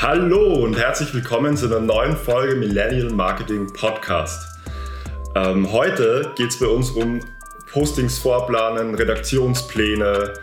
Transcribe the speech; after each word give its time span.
Hallo 0.00 0.62
und 0.62 0.78
herzlich 0.78 1.12
willkommen 1.12 1.56
zu 1.56 1.66
einer 1.66 1.80
neuen 1.80 2.16
Folge 2.16 2.54
Millennial 2.54 3.10
Marketing 3.10 3.66
Podcast. 3.72 4.46
Ähm, 5.34 5.72
heute 5.72 6.32
geht 6.36 6.50
es 6.50 6.60
bei 6.60 6.66
uns 6.66 6.90
um 6.92 7.18
Postings 7.72 8.16
vorplanen, 8.16 8.94
Redaktionspläne, 8.94 10.34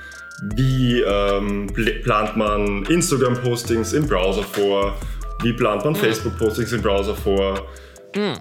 wie 0.55 0.99
ähm, 0.99 1.67
plant 2.03 2.35
man 2.35 2.83
Instagram-Postings 2.83 3.93
im 3.93 4.05
Browser 4.05 4.43
vor, 4.43 4.93
wie 5.41 5.53
plant 5.53 5.85
man 5.85 5.93
mhm. 5.93 5.99
Facebook-Postings 5.99 6.73
im 6.73 6.81
Browser 6.81 7.15
vor, 7.15 7.65
mhm. 8.13 8.35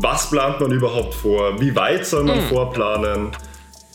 was 0.00 0.30
plant 0.30 0.60
man 0.60 0.70
überhaupt 0.70 1.14
vor, 1.14 1.60
wie 1.60 1.74
weit 1.74 2.06
soll 2.06 2.22
man 2.22 2.38
mhm. 2.38 2.48
vorplanen 2.48 3.32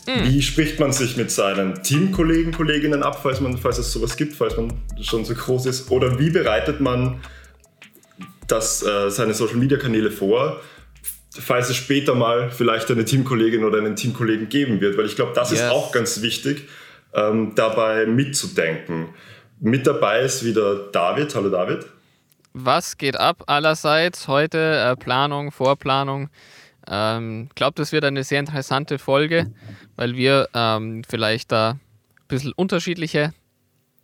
Mhm. 0.08 0.24
Wie 0.24 0.40
spricht 0.40 0.80
man 0.80 0.90
sich 0.90 1.18
mit 1.18 1.30
seinen 1.30 1.82
Teamkollegen, 1.82 2.52
Kolleginnen 2.52 3.02
ab, 3.02 3.20
falls, 3.22 3.40
man, 3.40 3.58
falls 3.58 3.76
es 3.76 3.92
sowas 3.92 4.16
gibt, 4.16 4.34
falls 4.34 4.56
man 4.56 4.72
schon 5.02 5.26
so 5.26 5.34
groß 5.34 5.66
ist? 5.66 5.90
Oder 5.90 6.18
wie 6.18 6.30
bereitet 6.30 6.80
man 6.80 7.20
das, 8.46 8.82
äh, 8.82 9.10
seine 9.10 9.34
Social-Media-Kanäle 9.34 10.10
vor, 10.10 10.62
falls 11.38 11.68
es 11.68 11.76
später 11.76 12.14
mal 12.14 12.50
vielleicht 12.50 12.90
eine 12.90 13.04
Teamkollegin 13.04 13.64
oder 13.64 13.78
einen 13.78 13.96
Teamkollegen 13.96 14.48
geben 14.48 14.80
wird? 14.80 14.96
Weil 14.96 15.04
ich 15.04 15.14
glaube, 15.14 15.32
das 15.34 15.50
yes. 15.50 15.60
ist 15.60 15.70
auch 15.70 15.92
ganz 15.92 16.22
wichtig, 16.22 16.66
ähm, 17.12 17.52
dabei 17.54 18.06
mitzudenken. 18.06 19.10
Mit 19.60 19.86
dabei 19.86 20.20
ist 20.20 20.42
wieder 20.42 20.88
David. 20.90 21.34
Hallo 21.34 21.50
David. 21.50 21.84
Was 22.54 22.96
geht 22.96 23.16
ab 23.20 23.44
allerseits? 23.46 24.26
Heute 24.26 24.58
äh, 24.58 24.96
Planung, 24.96 25.52
Vorplanung. 25.52 26.30
Ich 26.88 26.94
ähm, 26.94 27.50
glaube, 27.54 27.74
das 27.74 27.92
wird 27.92 28.04
eine 28.04 28.24
sehr 28.24 28.40
interessante 28.40 28.98
Folge, 28.98 29.52
weil 29.96 30.16
wir 30.16 30.48
ähm, 30.54 31.02
vielleicht 31.06 31.52
da 31.52 31.72
ein 31.72 31.80
bisschen 32.28 32.52
unterschiedliche 32.52 33.34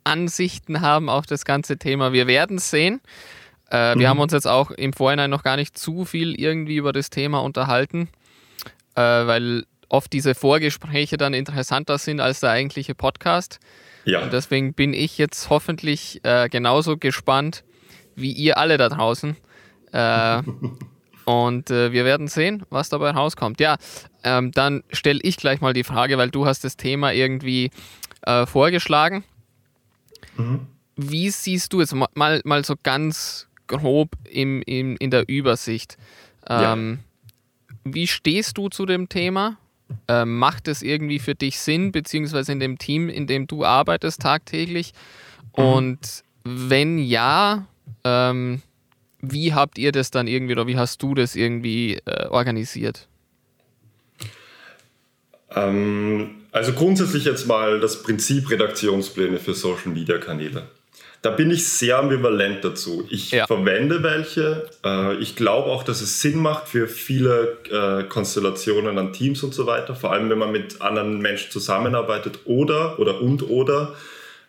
Ansichten 0.03 0.81
haben 0.81 1.09
auf 1.09 1.25
das 1.25 1.45
ganze 1.45 1.77
Thema. 1.77 2.13
Wir 2.13 2.27
werden 2.27 2.57
es 2.57 2.69
sehen. 2.69 3.01
Äh, 3.71 3.95
mhm. 3.95 3.99
Wir 3.99 4.09
haben 4.09 4.19
uns 4.19 4.33
jetzt 4.33 4.47
auch 4.47 4.69
im 4.69 4.93
Vorhinein 4.93 5.31
noch 5.31 5.41
gar 5.41 5.55
nicht 5.55 5.75
zu 5.75 6.05
viel 6.05 6.39
irgendwie 6.39 6.75
über 6.75 6.93
das 6.93 7.09
Thema 7.09 7.39
unterhalten, 7.39 8.07
äh, 8.93 9.01
weil 9.01 9.65
oft 9.89 10.13
diese 10.13 10.35
Vorgespräche 10.35 11.17
dann 11.17 11.33
interessanter 11.33 11.97
sind 11.97 12.19
als 12.19 12.41
der 12.41 12.51
eigentliche 12.51 12.93
Podcast. 12.93 13.59
Ja. 14.03 14.21
Und 14.21 14.31
deswegen 14.31 14.75
bin 14.75 14.93
ich 14.93 15.17
jetzt 15.17 15.49
hoffentlich 15.49 16.19
äh, 16.23 16.49
genauso 16.49 16.97
gespannt 16.97 17.63
wie 18.15 18.31
ihr 18.31 18.59
alle 18.59 18.77
da 18.77 18.89
draußen. 18.89 19.35
Und 21.25 21.71
äh, 21.71 21.91
wir 21.91 22.05
werden 22.05 22.27
sehen, 22.27 22.63
was 22.69 22.89
dabei 22.89 23.11
rauskommt. 23.11 23.59
Ja, 23.59 23.77
ähm, 24.23 24.51
dann 24.51 24.83
stelle 24.91 25.19
ich 25.23 25.37
gleich 25.37 25.59
mal 25.59 25.73
die 25.73 25.83
Frage, 25.83 26.17
weil 26.17 26.29
du 26.29 26.45
hast 26.45 26.63
das 26.63 26.77
Thema 26.77 27.11
irgendwie 27.11 27.71
äh, 28.21 28.45
vorgeschlagen. 28.45 29.23
Mhm. 30.37 30.67
Wie 30.95 31.29
siehst 31.29 31.73
du 31.73 31.81
jetzt 31.81 31.93
mal, 31.93 32.41
mal 32.43 32.63
so 32.63 32.75
ganz 32.81 33.47
grob 33.67 34.11
im, 34.29 34.61
im, 34.65 34.95
in 34.97 35.11
der 35.11 35.27
Übersicht? 35.27 35.97
Ähm, 36.47 36.99
ja. 36.99 37.73
Wie 37.83 38.07
stehst 38.07 38.57
du 38.57 38.69
zu 38.69 38.85
dem 38.85 39.09
Thema? 39.09 39.57
Ähm, 40.07 40.39
macht 40.39 40.67
es 40.67 40.81
irgendwie 40.81 41.19
für 41.19 41.35
dich 41.35 41.59
Sinn, 41.59 41.91
beziehungsweise 41.91 42.51
in 42.51 42.59
dem 42.59 42.77
Team, 42.77 43.09
in 43.09 43.27
dem 43.27 43.47
du 43.47 43.65
arbeitest 43.65 44.21
tagtäglich? 44.21 44.93
Mhm. 45.57 45.63
Und 45.63 46.23
wenn 46.43 46.97
ja, 46.97 47.67
ähm, 48.03 48.61
wie 49.31 49.53
habt 49.53 49.77
ihr 49.77 49.91
das 49.91 50.11
dann 50.11 50.27
irgendwie 50.27 50.53
oder 50.53 50.67
wie 50.67 50.77
hast 50.77 51.01
du 51.03 51.13
das 51.13 51.35
irgendwie 51.35 51.99
äh, 52.05 52.27
organisiert? 52.27 53.07
Ähm, 55.55 56.43
also 56.51 56.73
grundsätzlich 56.73 57.25
jetzt 57.25 57.47
mal 57.47 57.79
das 57.79 58.03
Prinzip 58.03 58.49
Redaktionspläne 58.49 59.39
für 59.39 59.53
Social 59.53 59.91
Media 59.91 60.17
Kanäle. 60.17 60.63
Da 61.21 61.31
bin 61.31 61.49
ich 61.49 61.67
sehr 61.67 61.97
ambivalent 61.97 62.63
dazu. 62.63 63.07
Ich 63.09 63.31
ja. 63.31 63.47
verwende 63.47 64.03
welche. 64.03 64.69
Äh, 64.85 65.15
ich 65.15 65.35
glaube 65.35 65.71
auch, 65.71 65.83
dass 65.83 66.01
es 66.01 66.21
Sinn 66.21 66.39
macht 66.39 66.67
für 66.67 66.87
viele 66.87 67.57
äh, 67.71 68.03
Konstellationen 68.03 68.99
an 68.99 69.11
Teams 69.11 69.41
und 69.41 69.53
so 69.53 69.65
weiter, 69.65 69.95
vor 69.95 70.11
allem 70.11 70.29
wenn 70.29 70.37
man 70.37 70.51
mit 70.51 70.81
anderen 70.81 71.19
Menschen 71.19 71.49
zusammenarbeitet 71.49 72.41
oder 72.45 72.99
oder 72.99 73.21
und 73.21 73.49
oder 73.49 73.95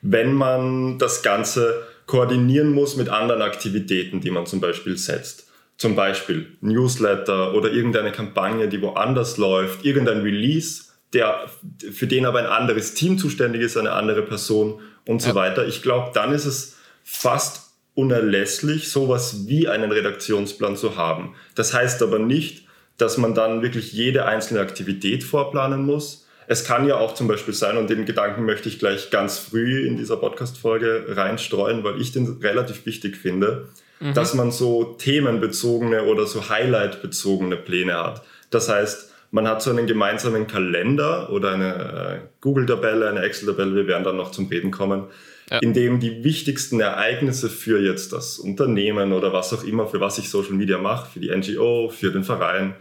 wenn 0.03 0.35
man 0.35 0.99
das 0.99 1.23
Ganze 1.23 1.83
koordinieren 2.07 2.73
muss 2.73 2.97
mit 2.97 3.09
anderen 3.09 3.43
Aktivitäten, 3.43 4.21
die 4.21 4.31
man 4.31 4.47
zum 4.47 4.61
Beispiel 4.61 4.97
setzt. 4.97 5.49
Zum 5.77 5.95
Beispiel 5.95 6.57
Newsletter 6.61 7.53
oder 7.55 7.71
irgendeine 7.71 8.11
Kampagne, 8.11 8.69
die 8.69 8.81
woanders 8.81 9.37
läuft, 9.37 9.85
irgendein 9.85 10.23
Release, 10.23 10.85
der, 11.13 11.47
für 11.93 12.07
den 12.07 12.25
aber 12.25 12.39
ein 12.39 12.47
anderes 12.47 12.95
Team 12.95 13.19
zuständig 13.19 13.61
ist, 13.61 13.77
eine 13.77 13.93
andere 13.93 14.23
Person 14.23 14.81
und 15.07 15.21
so 15.21 15.35
weiter. 15.35 15.67
Ich 15.67 15.83
glaube, 15.83 16.13
dann 16.15 16.33
ist 16.33 16.47
es 16.47 16.77
fast 17.05 17.73
unerlässlich, 17.95 18.91
sowas 18.91 19.47
wie 19.47 19.69
einen 19.69 19.93
Redaktionsplan 19.93 20.77
zu 20.77 20.97
haben. 20.97 21.35
Das 21.55 21.75
heißt 21.75 22.03
aber 22.03 22.19
nicht, 22.19 22.67
dass 22.99 23.19
man 23.19 23.35
dann 23.35 23.63
wirklich 23.63 23.93
jede 23.93 24.27
einzelne 24.27 24.61
Aktivität 24.61 25.25
vorplanen 25.25 25.85
muss, 25.85 26.26
es 26.49 26.65
kann 26.65 26.87
ja 26.87 26.97
auch 26.97 27.15
zum 27.15 27.29
Beispiel 27.29 27.55
sein, 27.55 27.77
und 27.77 27.91
den 27.91 28.05
Gedanken 28.05 28.45
möchte 28.45 28.69
ich 28.69 28.79
gleich 28.79 29.11
ganz 29.11 29.39
früh 29.39 29.87
in 29.87 29.97
dieser 29.97 30.17
Podcast-Folge 30.17 31.07
reinstreuen, 31.09 31.85
weil 31.85 32.01
ich 32.01 32.13
den 32.13 32.39
relativ 32.41 32.87
wichtig 32.87 33.17
finde, 33.17 33.69
mhm. 34.01 34.15
dass 34.15 34.35
man 34.35 34.51
so 34.51 34.97
themenbezogene 34.99 36.05
oder 36.05 36.27
so 36.27 36.49
Highlight-bezogene 36.49 37.57
Pläne 37.57 37.95
hat. 37.95 38.23
Das 38.51 38.69
heißt, 38.69 39.13
man 39.31 39.49
hat 39.49 39.61
so 39.61 39.71
einen 39.71 39.87
gemeinsamen 39.87 40.47
Kalender 40.47 41.31
oder 41.31 41.53
eine 41.53 41.75
äh, 41.75 42.29
Google-Tabelle, 42.41 43.09
eine 43.09 43.21
Excel-Tabelle, 43.21 43.75
wir 43.75 43.87
werden 43.87 44.05
dann 44.05 44.17
noch 44.17 44.31
zum 44.31 44.47
Reden 44.47 44.71
kommen, 44.71 45.05
ja. 45.51 45.59
in 45.59 45.73
dem 45.73 46.01
die 46.01 46.23
wichtigsten 46.23 46.81
Ereignisse 46.81 47.49
für 47.49 47.81
jetzt 47.81 48.13
das 48.13 48.39
Unternehmen 48.39 49.13
oder 49.13 49.33
was 49.33 49.53
auch 49.53 49.65
immer, 49.65 49.87
für 49.89 50.01
was 50.01 50.19
ich 50.19 50.31
Social 50.31 50.55
Media 50.55 50.79
mache, 50.79 51.11
für 51.11 51.21
die 51.21 51.31
NGO, 51.31 51.91
für 51.91 52.13
den 52.13 52.25
Verein, 52.25 52.77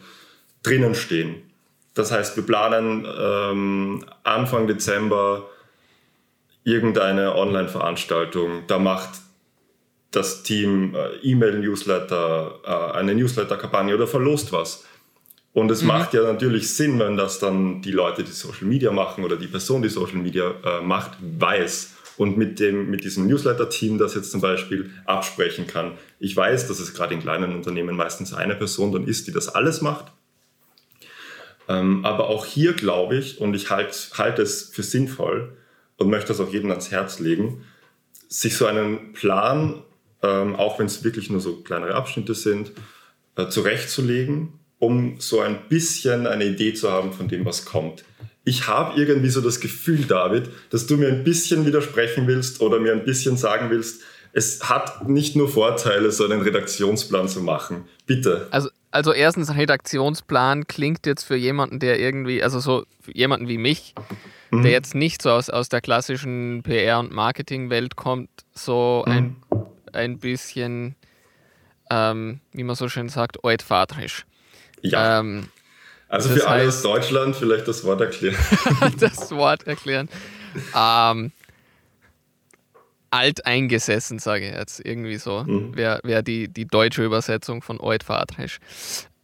drinnen 0.61 0.95
stehen. 0.95 1.41
Das 1.95 2.11
heißt, 2.11 2.35
wir 2.35 2.45
planen 2.45 3.07
ähm, 3.19 4.05
Anfang 4.23 4.67
Dezember 4.67 5.49
irgendeine 6.63 7.35
Online-Veranstaltung. 7.35 8.63
Da 8.67 8.77
macht 8.77 9.09
das 10.11 10.43
Team 10.43 10.93
äh, 10.93 11.15
E-Mail-Newsletter, 11.23 12.59
äh, 12.63 12.97
eine 12.97 13.15
Newsletter-Kampagne 13.15 13.95
oder 13.95 14.07
verlost 14.07 14.51
was. 14.51 14.85
Und 15.53 15.71
es 15.71 15.81
mhm. 15.81 15.87
macht 15.87 16.13
ja 16.13 16.23
natürlich 16.23 16.75
Sinn, 16.75 16.99
wenn 16.99 17.15
das 17.15 17.39
dann 17.39 17.81
die 17.81 17.91
Leute, 17.91 18.23
die 18.23 18.31
Social 18.31 18.65
Media 18.67 18.91
machen 18.91 19.23
oder 19.23 19.37
die 19.37 19.47
Person, 19.47 19.81
die 19.81 19.89
Social 19.89 20.17
Media 20.17 20.53
äh, 20.65 20.81
macht, 20.81 21.17
weiß 21.21 21.93
und 22.17 22.37
mit, 22.37 22.59
dem, 22.59 22.89
mit 22.89 23.03
diesem 23.03 23.27
Newsletter-Team 23.27 23.97
das 23.97 24.15
jetzt 24.15 24.31
zum 24.31 24.41
Beispiel 24.41 24.91
absprechen 25.05 25.67
kann. 25.67 25.93
Ich 26.19 26.35
weiß, 26.35 26.67
dass 26.67 26.79
es 26.79 26.93
gerade 26.93 27.13
in 27.13 27.21
kleinen 27.21 27.53
Unternehmen 27.53 27.95
meistens 27.95 28.33
eine 28.33 28.55
Person 28.55 28.91
dann 28.91 29.05
ist, 29.05 29.27
die 29.27 29.31
das 29.31 29.47
alles 29.47 29.81
macht. 29.81 30.11
Ähm, 31.67 32.05
aber 32.05 32.29
auch 32.29 32.45
hier 32.45 32.73
glaube 32.73 33.17
ich, 33.17 33.39
und 33.41 33.53
ich 33.53 33.69
halte 33.69 33.95
halt 34.17 34.39
es 34.39 34.69
für 34.69 34.83
sinnvoll 34.83 35.57
und 35.97 36.09
möchte 36.09 36.29
das 36.29 36.39
auch 36.39 36.51
jedem 36.51 36.69
ans 36.69 36.91
Herz 36.91 37.19
legen, 37.19 37.63
sich 38.27 38.55
so 38.55 38.65
einen 38.65 39.13
Plan, 39.13 39.83
ähm, 40.21 40.55
auch 40.55 40.79
wenn 40.79 40.85
es 40.85 41.03
wirklich 41.03 41.29
nur 41.29 41.39
so 41.39 41.57
kleinere 41.57 41.95
Abschnitte 41.95 42.35
sind, 42.35 42.71
äh, 43.35 43.47
zurechtzulegen, 43.47 44.53
um 44.79 45.19
so 45.19 45.41
ein 45.41 45.67
bisschen 45.69 46.27
eine 46.27 46.45
Idee 46.45 46.73
zu 46.73 46.91
haben 46.91 47.13
von 47.13 47.27
dem, 47.27 47.45
was 47.45 47.65
kommt. 47.65 48.03
Ich 48.43 48.67
habe 48.67 48.99
irgendwie 48.99 49.29
so 49.29 49.41
das 49.41 49.59
Gefühl, 49.59 50.05
David, 50.05 50.49
dass 50.69 50.85
du 50.85 50.97
mir 50.97 51.07
ein 51.07 51.23
bisschen 51.23 51.65
widersprechen 51.65 52.27
willst 52.27 52.61
oder 52.61 52.79
mir 52.79 52.91
ein 52.91 53.05
bisschen 53.05 53.37
sagen 53.37 53.71
willst, 53.71 54.01
es 54.33 54.69
hat 54.69 55.07
nicht 55.07 55.35
nur 55.35 55.47
Vorteile, 55.47 56.11
so 56.11 56.25
einen 56.25 56.41
Redaktionsplan 56.41 57.27
zu 57.29 57.41
machen. 57.41 57.85
Bitte. 58.05 58.47
Also 58.51 58.69
also 58.95 59.11
erstens, 59.11 59.53
Redaktionsplan 59.53 60.67
klingt 60.67 61.05
jetzt 61.05 61.23
für 61.25 61.35
jemanden, 61.35 61.79
der 61.79 61.99
irgendwie, 61.99 62.41
also 62.41 62.59
so 62.61 62.85
jemanden 63.13 63.49
wie 63.49 63.57
mich, 63.57 63.93
mhm. 64.51 64.63
der 64.63 64.71
jetzt 64.71 64.95
nicht 64.95 65.21
so 65.21 65.31
aus, 65.31 65.49
aus 65.49 65.67
der 65.67 65.81
klassischen 65.81 66.63
PR- 66.63 66.99
und 66.99 67.11
Marketingwelt 67.11 67.97
kommt, 67.97 68.29
so 68.53 69.03
mhm. 69.05 69.11
ein, 69.11 69.35
ein 69.91 70.19
bisschen, 70.19 70.95
ähm, 71.89 72.39
wie 72.53 72.63
man 72.63 72.77
so 72.77 72.87
schön 72.87 73.09
sagt, 73.09 73.43
altvaterisch. 73.43 74.25
Ja. 74.81 75.19
Ähm, 75.19 75.49
also 76.07 76.29
für 76.29 76.47
alle 76.47 76.69
aus 76.69 76.81
Deutschland 76.81 77.35
vielleicht 77.35 77.67
das 77.67 77.83
Wort 77.83 77.99
erklären. 77.99 78.37
das 78.99 79.29
Wort 79.31 79.67
erklären. 79.67 80.07
Ähm, 80.73 81.33
alteingesessen, 83.15 84.19
sage 84.19 84.47
ich 84.47 84.55
jetzt 84.55 84.85
irgendwie 84.85 85.17
so, 85.17 85.43
mhm. 85.43 85.75
wäre 85.75 85.99
wär 86.03 86.21
die, 86.21 86.47
die 86.47 86.65
deutsche 86.65 87.03
Übersetzung 87.03 87.61
von 87.61 87.79
altvaterisch. 87.81 88.59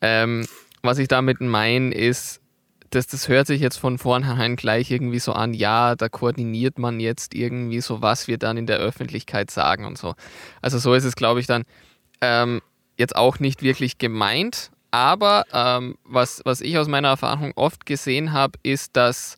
Ähm, 0.01 0.45
was 0.81 0.97
ich 0.97 1.07
damit 1.07 1.41
meine, 1.41 1.93
ist, 1.93 2.41
dass 2.89 3.07
das 3.07 3.27
hört 3.27 3.47
sich 3.47 3.61
jetzt 3.61 3.77
von 3.77 3.97
vornherein 3.97 4.55
gleich 4.57 4.91
irgendwie 4.91 5.19
so 5.19 5.31
an, 5.33 5.53
ja, 5.53 5.95
da 5.95 6.09
koordiniert 6.09 6.77
man 6.77 6.99
jetzt 6.99 7.33
irgendwie 7.33 7.81
so, 7.81 8.01
was 8.01 8.27
wir 8.27 8.37
dann 8.37 8.57
in 8.57 8.67
der 8.67 8.77
Öffentlichkeit 8.79 9.49
sagen 9.49 9.85
und 9.85 9.97
so. 9.97 10.13
Also 10.61 10.77
so 10.77 10.93
ist 10.93 11.05
es, 11.05 11.15
glaube 11.15 11.39
ich, 11.39 11.47
dann 11.47 11.63
ähm, 12.19 12.61
jetzt 12.97 13.15
auch 13.15 13.39
nicht 13.39 13.61
wirklich 13.63 13.97
gemeint, 13.97 14.71
aber 14.91 15.45
ähm, 15.53 15.95
was, 16.03 16.41
was 16.43 16.59
ich 16.59 16.77
aus 16.77 16.89
meiner 16.89 17.07
Erfahrung 17.07 17.53
oft 17.55 17.85
gesehen 17.85 18.33
habe, 18.33 18.59
ist, 18.61 18.97
dass 18.97 19.37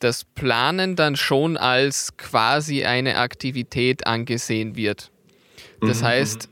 das 0.00 0.24
Planen 0.24 0.96
dann 0.96 1.14
schon 1.14 1.56
als 1.56 2.16
quasi 2.16 2.84
eine 2.84 3.16
Aktivität 3.18 4.06
angesehen 4.06 4.74
wird. 4.74 5.10
Das 5.80 6.00
mhm. 6.00 6.06
heißt, 6.06 6.48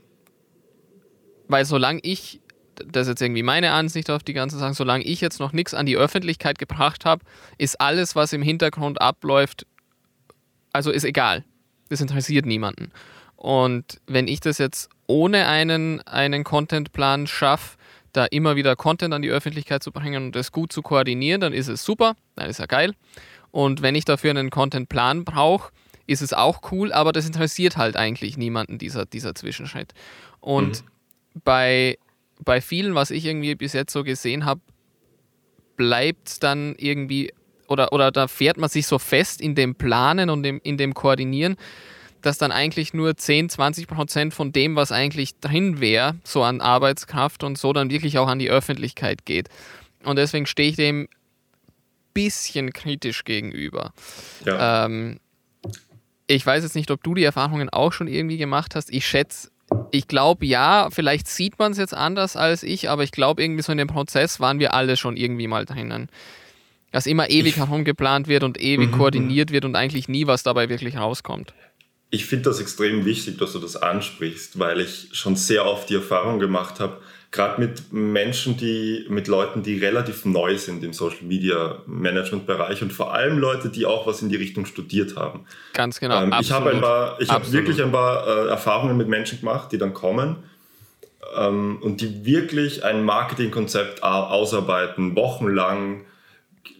weil 1.47 1.65
solange 1.65 1.99
ich, 2.03 2.39
das 2.85 3.07
ist 3.07 3.09
jetzt 3.09 3.21
irgendwie 3.21 3.43
meine 3.43 3.71
Ansicht 3.71 4.09
auf 4.09 4.23
die 4.23 4.33
ganze 4.33 4.57
Sache, 4.57 4.73
solange 4.73 5.03
ich 5.03 5.19
jetzt 5.19 5.39
noch 5.39 5.51
nichts 5.51 5.73
an 5.73 5.85
die 5.85 5.97
Öffentlichkeit 5.97 6.57
gebracht 6.59 7.05
habe, 7.05 7.25
ist 7.57 7.81
alles, 7.81 8.15
was 8.15 8.33
im 8.33 8.41
Hintergrund 8.41 9.01
abläuft, 9.01 9.65
also 10.71 10.91
ist 10.91 11.03
egal. 11.03 11.43
Das 11.89 12.01
interessiert 12.01 12.45
niemanden. 12.45 12.91
Und 13.35 13.99
wenn 14.05 14.27
ich 14.27 14.41
das 14.41 14.59
jetzt 14.59 14.89
ohne 15.07 15.47
einen, 15.47 16.01
einen 16.01 16.43
Contentplan 16.43 17.25
schaffe, 17.25 17.77
da 18.13 18.25
immer 18.25 18.55
wieder 18.55 18.75
Content 18.75 19.13
an 19.13 19.21
die 19.21 19.29
Öffentlichkeit 19.29 19.83
zu 19.83 19.91
bringen 19.91 20.25
und 20.25 20.35
das 20.35 20.51
gut 20.51 20.71
zu 20.71 20.81
koordinieren, 20.81 21.41
dann 21.41 21.53
ist 21.53 21.67
es 21.67 21.83
super, 21.83 22.15
dann 22.35 22.49
ist 22.49 22.59
ja 22.59 22.65
geil. 22.65 22.93
Und 23.51 23.81
wenn 23.81 23.95
ich 23.95 24.05
dafür 24.05 24.31
einen 24.31 24.49
Contentplan 24.49 25.25
brauche, 25.25 25.71
ist 26.07 26.21
es 26.21 26.33
auch 26.33 26.71
cool, 26.71 26.91
aber 26.91 27.11
das 27.11 27.25
interessiert 27.25 27.77
halt 27.77 27.95
eigentlich 27.95 28.37
niemanden, 28.37 28.77
dieser, 28.77 29.05
dieser 29.05 29.35
Zwischenschritt. 29.35 29.93
Und 30.39 30.83
mhm. 30.83 31.41
bei, 31.43 31.97
bei 32.43 32.61
vielen, 32.61 32.95
was 32.95 33.11
ich 33.11 33.25
irgendwie 33.25 33.55
bis 33.55 33.73
jetzt 33.73 33.93
so 33.93 34.03
gesehen 34.03 34.45
habe, 34.45 34.61
bleibt 35.75 36.27
es 36.27 36.39
dann 36.39 36.75
irgendwie, 36.77 37.31
oder, 37.67 37.93
oder 37.93 38.11
da 38.11 38.27
fährt 38.27 38.57
man 38.57 38.69
sich 38.69 38.87
so 38.87 38.99
fest 38.99 39.39
in 39.39 39.55
dem 39.55 39.75
Planen 39.75 40.29
und 40.29 40.43
dem, 40.43 40.59
in 40.63 40.77
dem 40.77 40.93
Koordinieren, 40.93 41.57
dass 42.21 42.37
dann 42.37 42.51
eigentlich 42.51 42.93
nur 42.93 43.15
10, 43.15 43.49
20 43.49 43.87
Prozent 43.87 44.33
von 44.33 44.51
dem, 44.51 44.75
was 44.75 44.91
eigentlich 44.91 45.39
drin 45.39 45.79
wäre, 45.79 46.15
so 46.23 46.43
an 46.43 46.59
Arbeitskraft 46.59 47.43
und 47.43 47.57
so, 47.57 47.71
dann 47.71 47.89
wirklich 47.89 48.17
auch 48.17 48.27
an 48.27 48.39
die 48.39 48.49
Öffentlichkeit 48.49 49.25
geht. 49.25 49.47
Und 50.03 50.17
deswegen 50.17 50.45
stehe 50.45 50.69
ich 50.69 50.75
dem 50.75 51.07
bisschen 52.13 52.73
kritisch 52.73 53.23
gegenüber. 53.23 53.93
Ja. 54.45 54.85
Ähm, 54.85 55.19
ich 56.27 56.45
weiß 56.45 56.63
jetzt 56.63 56.75
nicht, 56.75 56.91
ob 56.91 57.03
du 57.03 57.15
die 57.15 57.23
Erfahrungen 57.23 57.69
auch 57.69 57.91
schon 57.91 58.07
irgendwie 58.07 58.37
gemacht 58.37 58.75
hast. 58.75 58.93
Ich 58.93 59.07
schätze, 59.07 59.49
ich 59.91 60.07
glaube 60.07 60.45
ja, 60.45 60.89
vielleicht 60.91 61.27
sieht 61.27 61.57
man 61.59 61.71
es 61.71 61.77
jetzt 61.77 61.93
anders 61.93 62.35
als 62.35 62.63
ich, 62.63 62.89
aber 62.89 63.03
ich 63.03 63.11
glaube 63.11 63.41
irgendwie 63.41 63.63
so 63.63 63.71
in 63.71 63.77
dem 63.77 63.87
Prozess 63.87 64.39
waren 64.39 64.59
wir 64.59 64.73
alle 64.73 64.97
schon 64.97 65.17
irgendwie 65.17 65.47
mal 65.47 65.65
drinnen. 65.65 66.09
Dass 66.91 67.05
immer 67.05 67.29
ewig 67.29 67.57
herumgeplant 67.57 68.27
wird 68.27 68.43
und 68.43 68.59
ewig 68.59 68.91
mhm, 68.91 68.97
koordiniert 68.97 69.51
wird 69.51 69.65
und 69.65 69.75
eigentlich 69.75 70.07
nie 70.07 70.27
was 70.27 70.43
dabei 70.43 70.69
wirklich 70.69 70.97
rauskommt. 70.97 71.53
Ich 72.11 72.25
finde 72.25 72.45
das 72.45 72.59
extrem 72.59 73.05
wichtig, 73.05 73.37
dass 73.37 73.53
du 73.53 73.59
das 73.59 73.75
ansprichst, 73.75 74.57
weil 74.57 74.79
ich 74.79 75.09
schon 75.13 75.35
sehr 75.35 75.65
oft 75.65 75.89
die 75.89 75.95
Erfahrung 75.95 76.39
gemacht 76.39 76.79
habe, 76.79 76.99
gerade 77.31 77.61
mit 77.61 77.93
Menschen, 77.93 78.57
die, 78.57 79.05
mit 79.09 79.27
Leuten, 79.27 79.61
die 79.61 79.77
relativ 79.77 80.25
neu 80.25 80.57
sind 80.57 80.83
im 80.83 80.93
Social 80.93 81.23
Media 81.23 81.77
Management 81.85 82.47
Bereich 82.47 82.81
und 82.81 82.91
vor 82.91 83.13
allem 83.13 83.37
Leute, 83.37 83.69
die 83.69 83.85
auch 83.85 84.07
was 84.07 84.21
in 84.21 84.29
die 84.29 84.35
Richtung 84.35 84.65
studiert 84.65 85.15
haben. 85.15 85.45
Ganz 85.73 85.99
genau. 85.99 86.23
Ähm, 86.23 86.33
ich 86.39 86.51
habe 86.51 86.71
ein 86.71 86.81
paar, 86.81 87.21
ich 87.21 87.29
habe 87.29 87.51
wirklich 87.51 87.81
ein 87.83 87.91
paar 87.91 88.27
äh, 88.27 88.47
Erfahrungen 88.49 88.97
mit 88.97 89.07
Menschen 89.07 89.39
gemacht, 89.39 89.71
die 89.71 89.77
dann 89.77 89.93
kommen 89.93 90.37
ähm, 91.37 91.77
und 91.81 92.01
die 92.01 92.25
wirklich 92.25 92.83
ein 92.83 93.03
Marketingkonzept 93.03 94.01
ausarbeiten, 94.01 95.15
wochenlang, 95.15 96.05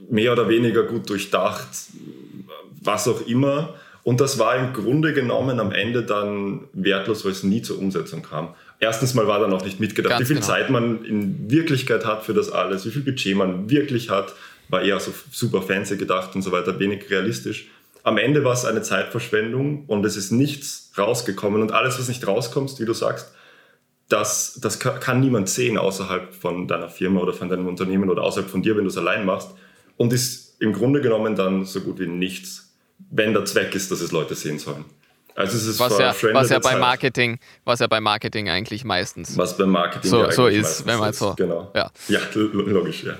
mehr 0.09 0.31
oder 0.31 0.49
weniger 0.49 0.83
gut 0.83 1.09
durchdacht, 1.09 1.67
was 2.81 3.07
auch 3.07 3.27
immer 3.27 3.75
und 4.03 4.21
das 4.21 4.39
war 4.39 4.55
im 4.55 4.73
Grunde 4.73 5.13
genommen 5.13 5.59
am 5.59 5.71
Ende 5.71 6.03
dann 6.03 6.61
wertlos, 6.73 7.25
weil 7.25 7.31
es 7.31 7.43
nie 7.43 7.61
zur 7.61 7.77
Umsetzung 7.77 8.23
kam. 8.23 8.55
Erstens 8.79 9.13
mal 9.13 9.27
war 9.27 9.39
da 9.39 9.47
noch 9.47 9.63
nicht 9.63 9.79
mitgedacht, 9.79 10.11
Ganz 10.11 10.21
wie 10.21 10.25
viel 10.25 10.35
genau. 10.37 10.47
Zeit 10.47 10.69
man 10.69 11.03
in 11.03 11.51
Wirklichkeit 11.51 12.05
hat 12.05 12.23
für 12.23 12.33
das 12.33 12.49
alles, 12.49 12.85
wie 12.85 12.91
viel 12.91 13.01
Budget 13.01 13.35
man 13.35 13.69
wirklich 13.69 14.09
hat, 14.09 14.33
war 14.69 14.81
eher 14.81 14.99
so 14.99 15.13
super 15.31 15.61
fancy 15.61 15.97
gedacht 15.97 16.35
und 16.35 16.41
so 16.41 16.51
weiter, 16.51 16.79
wenig 16.79 17.09
realistisch. 17.09 17.67
Am 18.03 18.17
Ende 18.17 18.43
war 18.45 18.53
es 18.53 18.63
eine 18.63 18.81
Zeitverschwendung 18.81 19.85
und 19.87 20.05
es 20.05 20.15
ist 20.15 20.31
nichts 20.31 20.91
rausgekommen 20.97 21.61
und 21.61 21.73
alles, 21.73 21.99
was 21.99 22.07
nicht 22.07 22.25
rauskommt, 22.25 22.79
wie 22.79 22.85
du 22.85 22.93
sagst, 22.93 23.33
das, 24.07 24.57
das 24.61 24.79
kann 24.79 25.19
niemand 25.19 25.49
sehen 25.49 25.77
außerhalb 25.77 26.33
von 26.33 26.67
deiner 26.67 26.89
Firma 26.89 27.19
oder 27.19 27.33
von 27.33 27.49
deinem 27.49 27.67
Unternehmen 27.67 28.09
oder 28.09 28.23
außerhalb 28.23 28.49
von 28.49 28.63
dir, 28.63 28.75
wenn 28.75 28.83
du 28.85 28.89
es 28.89 28.97
allein 28.97 29.25
machst 29.25 29.49
und 29.97 30.13
ist 30.13 30.59
im 30.61 30.73
Grunde 30.73 31.01
genommen 31.01 31.35
dann 31.35 31.65
so 31.65 31.81
gut 31.81 31.99
wie 31.99 32.07
nichts 32.07 32.69
wenn 33.09 33.33
der 33.33 33.45
Zweck 33.45 33.75
ist, 33.75 33.91
dass 33.91 34.01
es 34.01 34.11
Leute 34.11 34.35
sehen 34.35 34.59
sollen. 34.59 34.85
Also 35.39 35.55
es 35.55 35.65
ist 35.65 35.79
was 35.79 35.97
ja, 35.97 36.13
was 36.33 36.49
ja 36.49 36.59
bei 36.59 36.75
Marketing, 36.75 37.39
was 37.63 37.79
ja 37.79 37.87
bei 37.87 38.01
Marketing 38.01 38.49
eigentlich 38.49 38.83
meistens 38.83 39.37
was 39.37 39.55
beim 39.57 39.69
Marketing 39.69 40.11
so, 40.11 40.29
so 40.31 40.47
ist, 40.47 40.85
wenn 40.85 40.99
man 40.99 41.13
so 41.13 41.33
genau 41.33 41.71
ja, 41.73 41.89
ja 42.09 42.19
logisch 42.33 43.05
ja. 43.05 43.13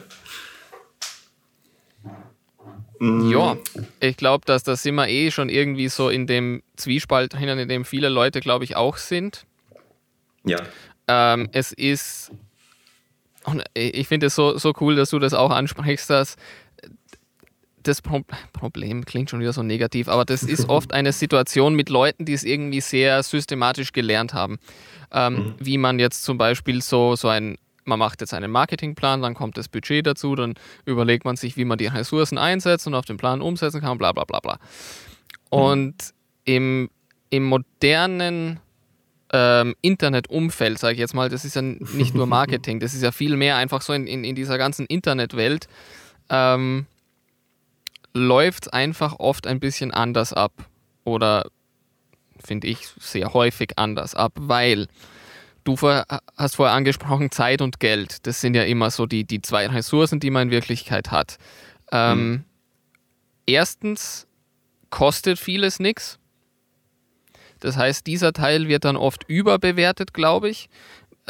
Ja, 3.02 3.56
ich 4.02 4.18
glaube, 4.18 4.44
dass 4.46 4.64
das 4.64 4.84
sind 4.84 4.96
wir 4.96 5.08
eh 5.08 5.32
schon 5.32 5.48
irgendwie 5.48 5.88
so 5.88 6.10
in 6.10 6.28
dem 6.28 6.62
Zwiespalt 6.76 7.32
drinnen, 7.32 7.58
in 7.58 7.70
dem 7.70 7.86
viele 7.86 8.10
Leute, 8.10 8.42
glaube 8.42 8.66
ich, 8.66 8.76
auch 8.76 8.98
sind. 8.98 9.46
Ja. 10.44 10.58
Ähm, 11.08 11.48
es 11.54 11.72
ist, 11.72 12.34
ich 13.74 14.06
finde 14.10 14.28
es 14.28 14.36
so, 14.36 14.58
so 14.58 14.74
cool, 14.82 14.98
dass 14.98 15.12
du 15.12 15.20
das 15.20 15.34
auch 15.34 15.52
ansprichst, 15.52 16.10
dass 16.10 16.36
das 17.84 18.02
Pro 18.02 18.22
Problem 18.54 19.06
klingt 19.06 19.30
schon 19.30 19.40
wieder 19.40 19.54
so 19.54 19.64
negativ, 19.64 20.08
aber 20.08 20.26
das 20.26 20.44
ist 20.44 20.70
oft 20.70 20.94
eine 20.94 21.14
Situation 21.14 21.76
mit 21.76 21.90
Leuten, 21.90 22.26
die 22.26 22.34
es 22.34 22.44
irgendwie 22.44 22.82
sehr 22.82 23.24
systematisch 23.24 23.92
gelernt 23.92 24.34
haben. 24.34 24.58
Ähm, 25.12 25.34
mhm. 25.34 25.56
Wie 25.60 25.78
man 25.78 26.00
jetzt 26.00 26.24
zum 26.24 26.38
Beispiel 26.38 26.82
so, 26.82 27.16
so 27.16 27.28
ein, 27.28 27.58
man 27.86 28.00
macht 28.00 28.22
jetzt 28.22 28.34
einen 28.34 28.52
Marketingplan, 28.52 29.22
dann 29.22 29.34
kommt 29.34 29.58
das 29.58 29.68
Budget 29.68 30.06
dazu, 30.06 30.36
dann 30.36 30.54
überlegt 30.86 31.26
man 31.26 31.36
sich, 31.36 31.58
wie 31.58 31.66
man 31.66 31.78
die 31.78 31.88
Ressourcen 31.88 32.38
einsetzt 32.38 32.86
und 32.88 32.94
auf 32.94 33.06
den 33.06 33.18
Plan 33.18 33.42
umsetzen 33.42 33.82
kann, 33.82 33.98
bla 33.98 34.12
bla 34.12 34.26
bla 34.26 34.40
bla. 34.40 34.54
Mhm. 34.54 34.60
Und 35.50 35.96
im, 36.46 36.90
im 37.30 37.44
modernen 37.46 38.60
ähm, 39.32 39.76
Internetumfeld, 39.82 40.80
sage 40.80 40.94
ich 40.94 41.00
jetzt 41.00 41.14
mal, 41.14 41.30
das 41.30 41.46
ist 41.46 41.56
ja 41.56 41.62
nicht 41.62 42.16
nur 42.16 42.26
Marketing, 42.28 42.80
das 42.80 42.94
ist 42.94 43.04
ja 43.04 43.12
viel 43.12 43.36
mehr 43.36 43.58
einfach 43.58 43.82
so 43.82 43.94
in, 43.94 44.08
in, 44.08 44.24
in 44.24 44.36
dieser 44.36 44.58
ganzen 44.58 44.86
Internetwelt. 44.86 45.68
Ähm, 46.30 46.86
läuft 48.14 48.68
es 48.68 48.74
einfach 48.74 49.20
oft 49.20 49.48
ein 49.48 49.60
bisschen 49.60 49.92
anders 49.92 50.34
ab. 50.34 50.52
Oder 51.04 51.50
finde 52.44 52.68
ich 52.68 52.88
sehr 53.00 53.34
häufig 53.34 53.74
anders 53.78 54.16
ab, 54.16 54.34
weil 54.36 54.88
du 55.64 55.76
vor, 55.76 56.06
hast 56.38 56.56
vorher 56.56 56.76
angesprochen, 56.76 57.32
Zeit 57.32 57.62
und 57.62 57.80
Geld. 57.80 58.26
Das 58.28 58.42
sind 58.42 58.56
ja 58.56 58.64
immer 58.64 58.92
so 58.92 59.06
die, 59.06 59.26
die 59.26 59.42
zwei 59.42 59.68
Ressourcen, 59.68 60.20
die 60.20 60.30
man 60.30 60.48
in 60.48 60.52
Wirklichkeit 60.52 61.12
hat. 61.12 61.38
Ähm, 61.92 62.32
mhm. 62.32 62.44
Erstens 63.46 64.28
kostet 64.90 65.40
vieles 65.40 65.80
nichts. 65.80 66.20
Das 67.60 67.76
heißt, 67.76 68.08
dieser 68.08 68.32
Teil 68.32 68.68
wird 68.70 68.86
dann 68.86 68.96
oft 68.96 69.26
überbewertet, 69.28 70.14
glaube 70.14 70.50
ich 70.50 70.70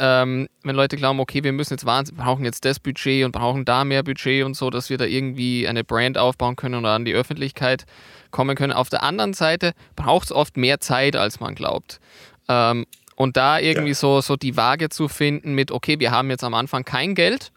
ähm, 0.00 0.48
wenn 0.62 0.74
Leute 0.74 0.96
glauben, 0.96 1.20
okay, 1.20 1.44
wir 1.44 1.52
müssen 1.52 1.74
jetzt 1.74 1.84
wahnsinnig, 1.84 2.22
brauchen 2.22 2.44
jetzt 2.44 2.64
das 2.64 2.80
Budget 2.80 3.24
und 3.24 3.32
brauchen 3.32 3.64
da 3.64 3.84
mehr 3.84 4.02
Budget 4.02 4.44
und 4.44 4.54
so, 4.54 4.70
dass 4.70 4.90
wir 4.90 4.98
da 4.98 5.04
irgendwie 5.04 5.68
eine 5.68 5.84
Brand 5.84 6.16
aufbauen 6.18 6.56
können 6.56 6.74
oder 6.76 6.90
an 6.90 7.04
die 7.04 7.12
Öffentlichkeit 7.12 7.84
kommen 8.30 8.56
können. 8.56 8.72
Auf 8.72 8.88
der 8.88 9.02
anderen 9.02 9.34
Seite 9.34 9.72
braucht 9.96 10.26
es 10.26 10.32
oft 10.32 10.56
mehr 10.56 10.80
Zeit, 10.80 11.16
als 11.16 11.40
man 11.40 11.54
glaubt. 11.54 12.00
Ähm, 12.48 12.86
und 13.14 13.36
da 13.36 13.58
irgendwie 13.58 13.90
ja. 13.90 13.94
so, 13.94 14.22
so 14.22 14.36
die 14.36 14.56
Waage 14.56 14.88
zu 14.88 15.06
finden 15.06 15.54
mit, 15.54 15.70
okay, 15.70 16.00
wir 16.00 16.10
haben 16.10 16.30
jetzt 16.30 16.42
am 16.42 16.54
Anfang 16.54 16.84
kein 16.84 17.14
Geld, 17.14 17.52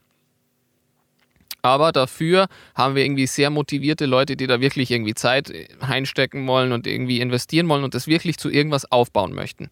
aber 1.62 1.94
dafür 1.94 2.48
haben 2.76 2.96
wir 2.96 3.06
irgendwie 3.06 3.26
sehr 3.26 3.50
motivierte 3.50 4.06
Leute, 4.06 4.36
die 4.36 4.48
da 4.48 4.60
wirklich 4.60 4.92
irgendwie 4.92 5.14
Zeit 5.14 5.54
reinstecken 5.80 6.46
wollen 6.46 6.74
und 6.74 6.86
irgendwie 6.86 7.22
investieren 7.22 7.70
wollen 7.70 7.86
und 7.86 7.96
das 7.96 8.08
wirklich 8.08 8.38
zu 8.38 8.50
irgendwas 8.50 8.92
aufbauen 8.92 9.34
möchten. 9.34 9.70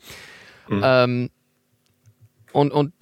Mhm. 0.69 0.81
Ähm, 0.83 1.29
und, 2.51 2.71
und 2.71 2.93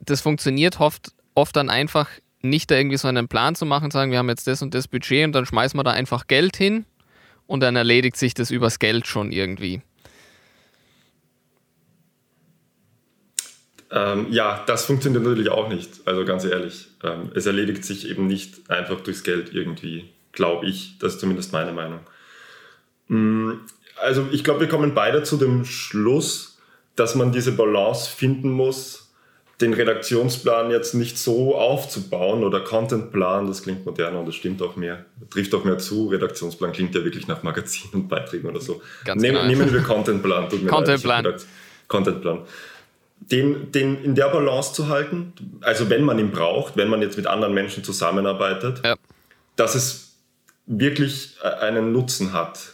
das 0.00 0.20
funktioniert 0.20 0.80
oft, 0.80 1.12
oft 1.34 1.56
dann 1.56 1.70
einfach 1.70 2.08
nicht 2.42 2.70
da 2.70 2.76
irgendwie 2.76 2.96
so 2.96 3.08
einen 3.08 3.28
Plan 3.28 3.54
zu 3.54 3.66
machen, 3.66 3.90
sagen, 3.90 4.10
wir 4.10 4.18
haben 4.18 4.28
jetzt 4.28 4.46
das 4.46 4.62
und 4.62 4.74
das 4.74 4.88
Budget 4.88 5.24
und 5.26 5.32
dann 5.32 5.46
schmeißen 5.46 5.78
wir 5.78 5.84
da 5.84 5.92
einfach 5.92 6.26
Geld 6.26 6.56
hin 6.56 6.84
und 7.46 7.60
dann 7.60 7.76
erledigt 7.76 8.16
sich 8.16 8.34
das 8.34 8.50
übers 8.50 8.78
Geld 8.78 9.06
schon 9.06 9.32
irgendwie. 9.32 9.82
Ähm, 13.92 14.26
ja, 14.30 14.64
das 14.66 14.86
funktioniert 14.86 15.22
natürlich 15.22 15.50
auch 15.50 15.68
nicht, 15.68 16.06
also 16.06 16.24
ganz 16.24 16.44
ehrlich. 16.44 16.88
Ähm, 17.04 17.30
es 17.34 17.44
erledigt 17.44 17.84
sich 17.84 18.08
eben 18.08 18.26
nicht 18.26 18.70
einfach 18.70 19.00
durchs 19.00 19.22
Geld 19.22 19.52
irgendwie, 19.52 20.08
glaube 20.32 20.66
ich. 20.66 20.98
Das 20.98 21.14
ist 21.14 21.20
zumindest 21.20 21.52
meine 21.52 21.72
Meinung. 21.72 22.00
Mm, 23.08 23.52
also 24.00 24.26
ich 24.32 24.44
glaube, 24.44 24.60
wir 24.60 24.68
kommen 24.68 24.94
beide 24.94 25.22
zu 25.24 25.36
dem 25.36 25.66
Schluss, 25.66 26.51
dass 26.96 27.14
man 27.14 27.32
diese 27.32 27.52
Balance 27.52 28.10
finden 28.10 28.50
muss, 28.50 29.02
den 29.62 29.72
Redaktionsplan 29.72 30.70
jetzt 30.70 30.94
nicht 30.94 31.16
so 31.16 31.56
aufzubauen 31.56 32.42
oder 32.42 32.60
Contentplan, 32.60 33.46
das 33.46 33.62
klingt 33.62 33.86
moderner 33.86 34.18
und 34.18 34.26
das 34.26 34.34
stimmt 34.34 34.60
auch 34.60 34.76
mehr, 34.76 35.04
trifft 35.30 35.54
auch 35.54 35.64
mehr 35.64 35.78
zu. 35.78 36.08
Redaktionsplan 36.08 36.72
klingt 36.72 36.94
ja 36.94 37.04
wirklich 37.04 37.28
nach 37.28 37.42
Magazin 37.42 37.90
und 37.92 38.08
Beiträgen 38.08 38.48
oder 38.48 38.60
so. 38.60 38.82
Ganz 39.04 39.22
Nehmen, 39.22 39.36
genau. 39.36 39.46
nehmen 39.46 39.72
wir 39.72 39.82
Contentplan. 39.82 40.48
Contentplan. 40.66 41.34
Contentplan. 41.86 42.40
Den, 43.20 43.70
den 43.70 44.02
in 44.02 44.16
der 44.16 44.28
Balance 44.30 44.72
zu 44.72 44.88
halten, 44.88 45.32
also 45.60 45.88
wenn 45.88 46.02
man 46.02 46.18
ihn 46.18 46.32
braucht, 46.32 46.76
wenn 46.76 46.88
man 46.88 47.00
jetzt 47.00 47.16
mit 47.16 47.28
anderen 47.28 47.54
Menschen 47.54 47.84
zusammenarbeitet, 47.84 48.80
ja. 48.84 48.96
dass 49.54 49.76
es 49.76 50.16
wirklich 50.66 51.36
einen 51.60 51.92
Nutzen 51.92 52.32
hat. 52.32 52.72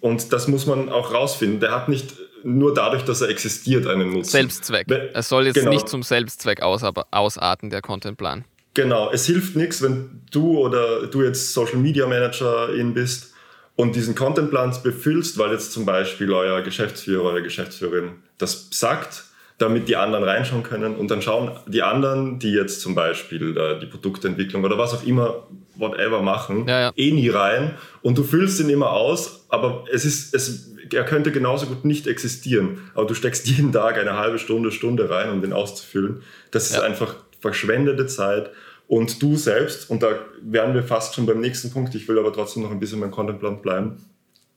Und 0.00 0.32
das 0.32 0.46
muss 0.46 0.66
man 0.66 0.90
auch 0.90 1.14
rausfinden. 1.14 1.60
Der 1.60 1.70
hat 1.70 1.88
nicht 1.88 2.14
nur 2.44 2.74
dadurch, 2.74 3.04
dass 3.04 3.20
er 3.20 3.28
existiert, 3.28 3.86
einen 3.86 4.12
Nutzen. 4.12 4.30
Selbstzweck. 4.30 4.86
Es 5.14 5.28
soll 5.28 5.46
jetzt 5.46 5.54
genau. 5.54 5.70
nicht 5.70 5.88
zum 5.88 6.02
Selbstzweck 6.02 6.60
ausarten, 6.62 7.70
der 7.70 7.82
Contentplan. 7.82 8.44
Genau, 8.74 9.10
es 9.12 9.26
hilft 9.26 9.54
nichts, 9.54 9.82
wenn 9.82 10.22
du 10.30 10.58
oder 10.58 11.06
du 11.06 11.22
jetzt 11.22 11.52
Social 11.52 11.76
Media 11.76 12.06
Managerin 12.06 12.94
bist 12.94 13.32
und 13.76 13.96
diesen 13.96 14.14
Contentplan 14.14 14.74
befüllst, 14.82 15.38
weil 15.38 15.52
jetzt 15.52 15.72
zum 15.72 15.84
Beispiel 15.84 16.32
euer 16.32 16.62
Geschäftsführer 16.62 17.32
oder 17.32 17.42
Geschäftsführerin 17.42 18.12
das 18.38 18.68
sagt, 18.70 19.24
damit 19.58 19.88
die 19.88 19.96
anderen 19.96 20.24
reinschauen 20.24 20.62
können 20.62 20.96
und 20.96 21.10
dann 21.10 21.22
schauen 21.22 21.52
die 21.66 21.82
anderen, 21.82 22.38
die 22.38 22.52
jetzt 22.52 22.80
zum 22.80 22.94
Beispiel 22.94 23.56
äh, 23.56 23.78
die 23.78 23.86
Produktentwicklung 23.86 24.64
oder 24.64 24.76
was 24.76 24.92
auch 24.92 25.04
immer, 25.04 25.46
whatever 25.76 26.22
machen, 26.22 26.66
ja, 26.66 26.80
ja. 26.80 26.92
eh 26.96 27.12
nie 27.12 27.28
rein 27.28 27.74
und 28.02 28.18
du 28.18 28.24
füllst 28.24 28.58
ihn 28.60 28.70
immer 28.70 28.90
aus, 28.90 29.46
aber 29.48 29.84
es 29.92 30.04
ist, 30.04 30.34
es, 30.34 30.71
er 30.94 31.04
könnte 31.04 31.32
genauso 31.32 31.66
gut 31.66 31.84
nicht 31.84 32.06
existieren, 32.06 32.80
aber 32.94 33.06
du 33.06 33.14
steckst 33.14 33.46
jeden 33.46 33.72
Tag 33.72 33.98
eine 33.98 34.16
halbe 34.16 34.38
Stunde, 34.38 34.72
Stunde 34.72 35.10
rein, 35.10 35.30
um 35.30 35.40
den 35.40 35.52
auszufüllen. 35.52 36.22
Das 36.50 36.70
ist 36.70 36.76
ja. 36.76 36.82
einfach 36.82 37.16
verschwendete 37.40 38.06
Zeit. 38.06 38.50
Und 38.88 39.22
du 39.22 39.36
selbst, 39.36 39.88
und 39.90 40.02
da 40.02 40.18
wären 40.42 40.74
wir 40.74 40.82
fast 40.82 41.14
schon 41.14 41.24
beim 41.26 41.40
nächsten 41.40 41.70
Punkt, 41.70 41.94
ich 41.94 42.06
will 42.08 42.18
aber 42.18 42.32
trotzdem 42.32 42.62
noch 42.62 42.70
ein 42.70 42.80
bisschen 42.80 43.00
beim 43.00 43.10
Contentplan 43.10 43.62
bleiben. 43.62 44.04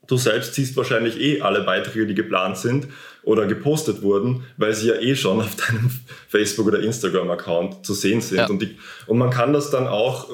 Du 0.07 0.17
selbst 0.17 0.53
siehst 0.53 0.77
wahrscheinlich 0.77 1.19
eh 1.19 1.41
alle 1.41 1.61
Beiträge, 1.61 2.05
die 2.05 2.13
geplant 2.13 2.57
sind 2.57 2.87
oder 3.23 3.47
gepostet 3.47 4.01
wurden, 4.01 4.43
weil 4.57 4.73
sie 4.73 4.89
ja 4.89 4.95
eh 4.95 5.15
schon 5.15 5.39
auf 5.39 5.55
deinem 5.55 5.89
Facebook- 6.27 6.67
oder 6.67 6.79
Instagram-Account 6.79 7.85
zu 7.85 7.93
sehen 7.93 8.21
sind. 8.21 8.37
Ja. 8.37 8.47
Und, 8.47 8.61
die, 8.61 8.77
und 9.07 9.17
man 9.17 9.31
kann 9.31 9.53
das 9.53 9.71
dann 9.71 9.87
auch, 9.87 10.29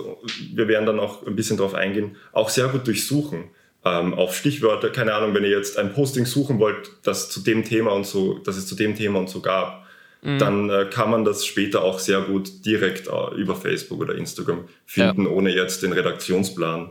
wir 0.53 0.67
werden 0.67 0.85
dann 0.85 0.99
auch 0.99 1.25
ein 1.25 1.35
bisschen 1.35 1.57
darauf 1.57 1.73
eingehen, 1.73 2.17
auch 2.33 2.49
sehr 2.49 2.67
gut 2.67 2.85
durchsuchen. 2.87 3.45
Ähm, 3.83 4.13
auf 4.13 4.35
Stichwörter, 4.35 4.91
keine 4.91 5.13
Ahnung, 5.15 5.33
wenn 5.33 5.43
ihr 5.43 5.49
jetzt 5.49 5.77
ein 5.77 5.93
Posting 5.93 6.27
suchen 6.27 6.59
wollt, 6.59 6.91
das 7.03 7.29
zu 7.29 7.39
dem 7.39 7.63
Thema 7.63 7.91
und 7.91 8.05
so, 8.05 8.37
das 8.37 8.57
es 8.57 8.67
zu 8.67 8.75
dem 8.75 8.95
Thema 8.95 9.17
und 9.17 9.29
so 9.29 9.41
gab, 9.41 9.87
mhm. 10.21 10.37
dann 10.37 10.69
äh, 10.69 10.85
kann 10.85 11.09
man 11.09 11.25
das 11.25 11.45
später 11.45 11.83
auch 11.83 11.97
sehr 11.97 12.21
gut 12.21 12.63
direkt 12.65 13.07
äh, 13.07 13.35
über 13.35 13.55
Facebook 13.55 13.99
oder 13.99 14.13
Instagram 14.13 14.65
finden, 14.85 15.25
ja. 15.25 15.31
ohne 15.31 15.49
jetzt 15.49 15.81
den 15.81 15.93
Redaktionsplan 15.93 16.89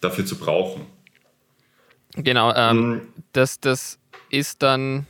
dafür 0.00 0.26
zu 0.26 0.36
brauchen. 0.36 0.86
Genau, 2.16 2.52
ähm, 2.54 2.88
mhm. 2.88 3.00
das, 3.32 3.60
das 3.60 3.98
ist 4.30 4.62
dann. 4.62 5.06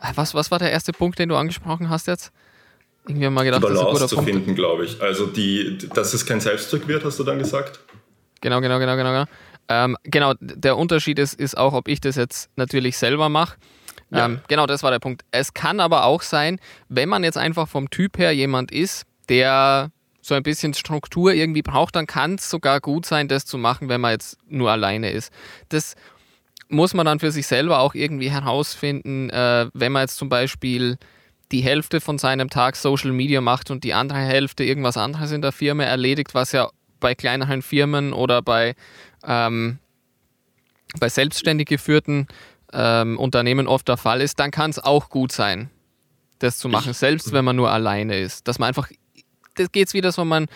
Äh, 0.00 0.12
was, 0.14 0.34
was 0.34 0.50
war 0.50 0.58
der 0.58 0.70
erste 0.70 0.92
Punkt, 0.92 1.18
den 1.18 1.28
du 1.28 1.36
angesprochen 1.36 1.90
hast 1.90 2.06
jetzt? 2.06 2.32
Irgendwie 3.06 3.26
haben 3.26 3.34
wir 3.34 3.44
gedacht, 3.44 3.62
die 3.62 3.66
Balance 3.66 4.06
zu 4.06 4.22
finden, 4.22 4.54
glaube 4.54 4.84
ich. 4.84 5.00
Also, 5.00 5.26
die, 5.26 5.78
dass 5.94 6.14
es 6.14 6.24
kein 6.24 6.40
Selbstdruck 6.40 6.86
wird, 6.86 7.04
hast 7.04 7.18
du 7.18 7.24
dann 7.24 7.38
gesagt? 7.38 7.80
Genau, 8.40 8.60
genau, 8.60 8.78
genau, 8.78 8.96
genau. 8.96 9.24
Genau, 9.70 9.84
ähm, 9.84 9.96
genau 10.04 10.34
der 10.40 10.76
Unterschied 10.76 11.18
ist, 11.18 11.34
ist 11.34 11.56
auch, 11.56 11.72
ob 11.72 11.88
ich 11.88 12.00
das 12.00 12.16
jetzt 12.16 12.50
natürlich 12.56 12.98
selber 12.98 13.28
mache 13.28 13.56
ja. 14.10 14.26
Ähm, 14.26 14.40
genau, 14.48 14.66
das 14.66 14.82
war 14.82 14.90
der 14.90 14.98
Punkt. 14.98 15.24
Es 15.30 15.54
kann 15.54 15.80
aber 15.80 16.04
auch 16.04 16.22
sein, 16.22 16.58
wenn 16.88 17.08
man 17.08 17.24
jetzt 17.24 17.38
einfach 17.38 17.68
vom 17.68 17.90
Typ 17.90 18.18
her 18.18 18.32
jemand 18.32 18.72
ist, 18.72 19.04
der 19.28 19.90
so 20.20 20.34
ein 20.34 20.42
bisschen 20.42 20.74
Struktur 20.74 21.32
irgendwie 21.32 21.62
braucht, 21.62 21.96
dann 21.96 22.06
kann 22.06 22.34
es 22.34 22.50
sogar 22.50 22.80
gut 22.80 23.06
sein, 23.06 23.28
das 23.28 23.46
zu 23.46 23.56
machen, 23.56 23.88
wenn 23.88 24.00
man 24.00 24.12
jetzt 24.12 24.36
nur 24.46 24.70
alleine 24.70 25.10
ist. 25.10 25.32
Das 25.70 25.94
muss 26.68 26.94
man 26.94 27.06
dann 27.06 27.20
für 27.20 27.30
sich 27.30 27.46
selber 27.46 27.80
auch 27.80 27.94
irgendwie 27.94 28.30
herausfinden, 28.30 29.30
äh, 29.30 29.68
wenn 29.72 29.92
man 29.92 30.02
jetzt 30.02 30.16
zum 30.16 30.28
Beispiel 30.28 30.98
die 31.52 31.62
Hälfte 31.62 32.00
von 32.00 32.18
seinem 32.18 32.48
Tag 32.48 32.76
Social 32.76 33.12
Media 33.12 33.40
macht 33.40 33.70
und 33.70 33.82
die 33.82 33.94
andere 33.94 34.20
Hälfte 34.20 34.62
irgendwas 34.62 34.96
anderes 34.96 35.32
in 35.32 35.42
der 35.42 35.52
Firma 35.52 35.84
erledigt, 35.84 36.34
was 36.34 36.52
ja 36.52 36.68
bei 37.00 37.14
kleineren 37.14 37.62
Firmen 37.62 38.12
oder 38.12 38.42
bei, 38.42 38.74
ähm, 39.24 39.78
bei 40.98 41.08
selbstständig 41.08 41.68
geführten 41.68 42.26
ähm, 42.72 43.18
Unternehmen 43.18 43.66
oft 43.66 43.88
der 43.88 43.96
Fall 43.96 44.20
ist, 44.20 44.40
dann 44.40 44.50
kann 44.50 44.70
es 44.70 44.78
auch 44.78 45.08
gut 45.08 45.32
sein, 45.32 45.70
das 46.38 46.58
zu 46.58 46.68
machen, 46.68 46.92
selbst 46.92 47.32
wenn 47.32 47.44
man 47.44 47.56
nur 47.56 47.70
alleine 47.70 48.18
ist. 48.18 48.48
Dass 48.48 48.58
man 48.58 48.68
einfach, 48.68 48.88
das 49.54 49.70
geht 49.72 49.88
es 49.88 49.94
wieder 49.94 50.12
so 50.12 50.22
um 50.22 50.32
einen 50.32 50.46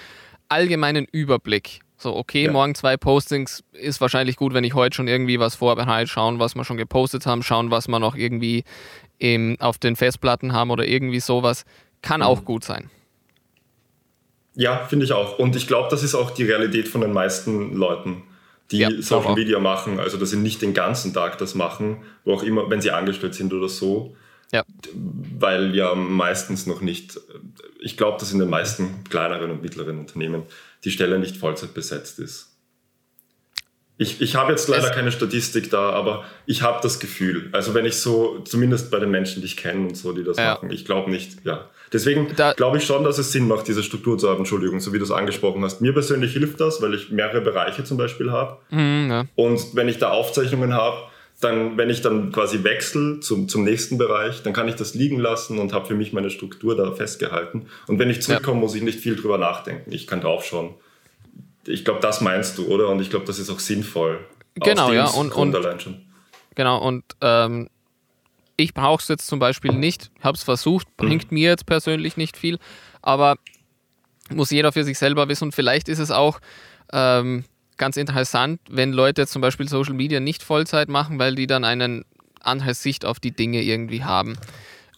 allgemeinen 0.49 1.07
Überblick. 1.11 1.81
So, 1.97 2.17
okay, 2.17 2.45
ja. 2.45 2.53
morgen 2.53 2.75
zwei 2.75 2.97
Postings 2.97 3.63
ist 3.73 4.01
wahrscheinlich 4.01 4.37
gut, 4.37 4.53
wenn 4.53 4.65
ich 4.65 4.75
heute 4.75 4.97
schon 4.97 5.09
irgendwie 5.09 5.39
was 5.39 5.55
vorbehalte, 5.55 6.11
schauen, 6.11 6.39
was 6.39 6.55
wir 6.55 6.65
schon 6.65 6.77
gepostet 6.77 7.25
haben, 7.25 7.43
schauen, 7.43 7.71
was 7.71 7.89
wir 7.89 7.99
noch 7.99 8.17
irgendwie 8.17 8.65
im, 9.19 9.57
auf 9.61 9.79
den 9.79 9.97
Festplatten 9.97 10.53
haben 10.53 10.71
oder 10.71 10.87
irgendwie 10.87 11.21
sowas. 11.21 11.65
Kann 12.03 12.21
mhm. 12.21 12.27
auch 12.27 12.45
gut 12.45 12.65
sein. 12.65 12.91
Ja, 14.55 14.85
finde 14.87 15.05
ich 15.07 15.13
auch. 15.13 15.39
Und 15.39 15.57
ich 15.57 15.67
glaube, 15.67 15.89
das 15.91 16.03
ist 16.03 16.15
auch 16.15 16.31
die 16.31 16.45
Realität 16.45 16.89
von 16.89 17.01
den 17.01 17.13
meisten 17.13 17.75
Leuten 17.75 18.25
die 18.75 18.81
ja, 18.81 18.91
Social 19.01 19.35
Media 19.35 19.61
machen, 19.61 20.01
also 20.01 20.17
dass 20.17 20.31
sie 20.31 20.37
nicht 20.37 20.61
den 20.61 20.75
ganzen 20.75 21.15
Tag 21.15 21.39
das 21.39 21.55
machen, 21.55 22.03
wo 22.25 22.35
auch 22.35 22.43
immer, 22.43 22.69
wenn 22.69 22.81
sie 22.81 22.91
angestellt 22.91 23.35
sind 23.35 23.53
oder 23.53 23.69
so. 23.69 24.17
Ja. 24.53 24.65
Weil 25.39 25.75
ja 25.77 25.95
meistens 25.95 26.67
noch 26.67 26.81
nicht, 26.81 27.21
ich 27.81 27.97
glaube, 27.97 28.19
dass 28.19 28.33
in 28.33 28.41
den 28.41 28.51
meisten 28.51 29.05
kleineren 29.09 29.53
und 29.53 29.63
mittleren 29.63 29.99
Unternehmen 29.99 30.43
die 30.85 30.91
Stelle 30.91 31.21
nicht 31.21 31.37
Vollzeit 31.37 31.73
besetzt 31.73 32.19
ist. 32.19 32.54
Ich, 34.05 34.21
ich 34.21 34.37
habe 34.37 34.53
jetzt 34.53 34.69
leider 34.69 34.91
es 34.91 34.93
keine 34.93 35.11
Statistik 35.11 35.71
da, 35.71 35.91
aber 35.91 36.25
ich 36.45 36.61
habe 36.61 36.79
das 36.83 37.01
Gefühl. 37.01 37.49
Also 37.53 37.73
wenn 37.73 37.87
ich 37.87 37.97
so, 37.97 38.41
zumindest 38.45 38.91
bei 38.91 38.99
den 38.99 39.11
Menschen, 39.11 39.41
die 39.41 39.47
ich 39.47 39.57
kenne 39.57 39.89
und 39.89 39.97
so, 39.97 40.13
die 40.13 40.23
das 40.23 40.37
ja. 40.37 40.55
machen, 40.55 40.71
ich 40.71 40.85
glaube 40.85 41.11
nicht, 41.11 41.45
ja. 41.45 41.71
Deswegen 41.93 42.29
glaube 42.57 42.79
ich 42.79 42.85
schon, 42.85 43.05
dass 43.05 43.19
es 43.19 43.33
Sinn 43.33 43.49
macht, 43.49 43.69
diese 43.69 43.83
Struktur 43.83 44.19
zu 44.19 44.29
haben, 44.29 44.39
Entschuldigung, 44.39 44.81
so 44.81 44.93
wie 44.93 44.99
du 44.99 45.05
es 45.05 45.11
angesprochen 45.11 45.65
hast. 45.65 45.81
Mir 45.81 45.93
persönlich 45.93 46.33
hilft 46.33 46.61
das, 46.61 46.83
weil 46.83 46.93
ich 46.93 47.11
mehrere 47.11 47.41
Bereiche 47.41 47.85
zum 47.85 47.97
Beispiel 47.97 48.31
habe. 48.31 48.59
Mhm, 48.71 49.11
ja. 49.11 49.25
Und 49.37 49.75
wenn 49.75 49.89
ich 49.89 49.99
da 49.99 50.11
Aufzeichnungen 50.11 50.75
habe, 50.75 50.99
dann, 51.41 51.77
wenn 51.77 51.91
ich 51.91 52.01
dann 52.01 52.33
quasi 52.33 52.65
wechsle 52.65 53.21
zum, 53.21 53.49
zum 53.49 53.65
nächsten 53.65 53.99
Bereich, 53.99 54.43
dann 54.43 54.53
kann 54.53 54.69
ich 54.69 54.77
das 54.77 54.95
liegen 54.95 55.19
lassen 55.19 55.59
und 55.59 55.73
habe 55.73 55.87
für 55.87 55.95
mich 55.95 56.13
meine 56.13 56.31
Struktur 56.31 56.77
da 56.77 56.93
festgehalten. 56.93 57.67
Und 57.87 57.99
wenn 57.99 58.11
ich 58.11 58.23
zurückkomme, 58.23 58.59
ja. 58.59 58.61
muss 58.61 58.75
ich 58.75 58.83
nicht 58.83 59.01
viel 59.01 59.17
drüber 59.17 59.39
nachdenken. 59.39 59.93
Ich 59.93 60.07
kann 60.07 60.21
draufschauen. 60.21 60.75
Ich 61.67 61.85
glaube, 61.85 62.01
das 62.01 62.21
meinst 62.21 62.59
du, 62.59 62.67
oder? 62.67 62.89
Und 62.89 63.01
ich 63.01 63.11
glaube, 63.11 63.25
das 63.25 63.39
ist 63.39 63.51
auch 63.51 63.61
sinnvoll. 63.61 64.25
Genau, 64.55 64.93
ja. 64.93 65.07
Und, 65.07 65.33
und, 65.33 65.55
allein 65.55 65.81
schon. 65.81 66.05
Genau, 66.55 66.79
und 66.79 67.05
ähm, 67.21 67.69
ich 68.57 68.75
brauche 68.75 69.03
es 69.03 69.09
jetzt 69.09 69.27
zum 69.27 69.39
Beispiel 69.39 69.73
nicht, 69.73 70.11
habe 70.23 70.37
es 70.37 70.45
versucht, 70.45 70.89
mhm. 70.89 71.07
bringt 71.07 71.33
mhm. 71.33 71.39
mir 71.39 71.51
jetzt 71.51 71.67
persönlich 71.67 72.17
nicht 72.17 72.37
viel, 72.37 72.59
aber 73.03 73.37
muss 74.31 74.51
jeder 74.51 74.73
für 74.73 74.85
sich 74.85 74.99
selber 74.99 75.29
wissen 75.29 75.45
und 75.45 75.55
vielleicht 75.55 75.89
ist 75.89 75.99
es 75.99 76.11
auch 76.11 76.41
ähm, 76.93 77.45
ganz 77.77 77.97
interessant, 77.97 78.61
wenn 78.71 78.93
Leute 78.93 79.27
zum 79.27 79.43
Beispiel 79.43 79.69
Social 79.69 79.95
Media 79.95 80.21
nicht 80.21 80.43
Vollzeit 80.43 80.89
machen, 80.89 81.19
weil 81.19 81.35
die 81.35 81.47
dann 81.47 81.65
eine 81.65 82.05
andere 82.41 82.75
Sicht 82.75 83.05
auf 83.05 83.21
die 83.21 83.33
Dinge 83.33 83.63
irgendwie 83.63 84.05
haben. 84.05 84.37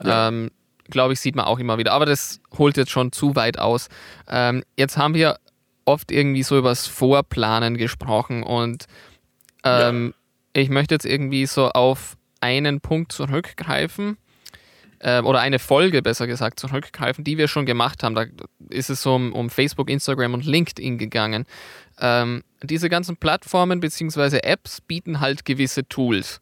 Ja. 0.02 0.28
Ähm, 0.28 0.50
Glaube 0.88 1.14
ich, 1.14 1.20
sieht 1.20 1.34
man 1.34 1.46
auch 1.46 1.58
immer 1.58 1.78
wieder. 1.78 1.92
Aber 1.92 2.06
das 2.06 2.40
holt 2.56 2.76
jetzt 2.76 2.92
schon 2.92 3.10
zu 3.10 3.34
weit 3.34 3.58
aus. 3.58 3.88
Ähm, 4.28 4.62
jetzt 4.76 4.96
haben 4.96 5.14
wir 5.14 5.36
oft 5.86 6.12
irgendwie 6.12 6.42
so 6.42 6.58
übers 6.58 6.86
Vorplanen 6.86 7.78
gesprochen 7.78 8.42
und 8.42 8.86
ähm, 9.64 10.14
ja. 10.54 10.62
ich 10.62 10.68
möchte 10.68 10.94
jetzt 10.94 11.06
irgendwie 11.06 11.46
so 11.46 11.70
auf 11.70 12.16
einen 12.40 12.80
Punkt 12.80 13.12
zurückgreifen 13.12 14.18
äh, 14.98 15.20
oder 15.22 15.40
eine 15.40 15.58
Folge 15.58 16.02
besser 16.02 16.26
gesagt 16.26 16.60
zurückgreifen, 16.60 17.24
die 17.24 17.38
wir 17.38 17.48
schon 17.48 17.66
gemacht 17.66 18.02
haben. 18.02 18.14
Da 18.14 18.26
ist 18.68 18.90
es 18.90 19.02
so 19.02 19.14
um, 19.14 19.32
um 19.32 19.50
Facebook, 19.50 19.88
Instagram 19.88 20.34
und 20.34 20.44
LinkedIn 20.44 20.98
gegangen. 20.98 21.46
Ähm, 21.98 22.42
diese 22.62 22.88
ganzen 22.88 23.16
Plattformen 23.16 23.80
bzw. 23.80 24.38
Apps 24.42 24.80
bieten 24.80 25.20
halt 25.20 25.44
gewisse 25.44 25.88
Tools, 25.88 26.40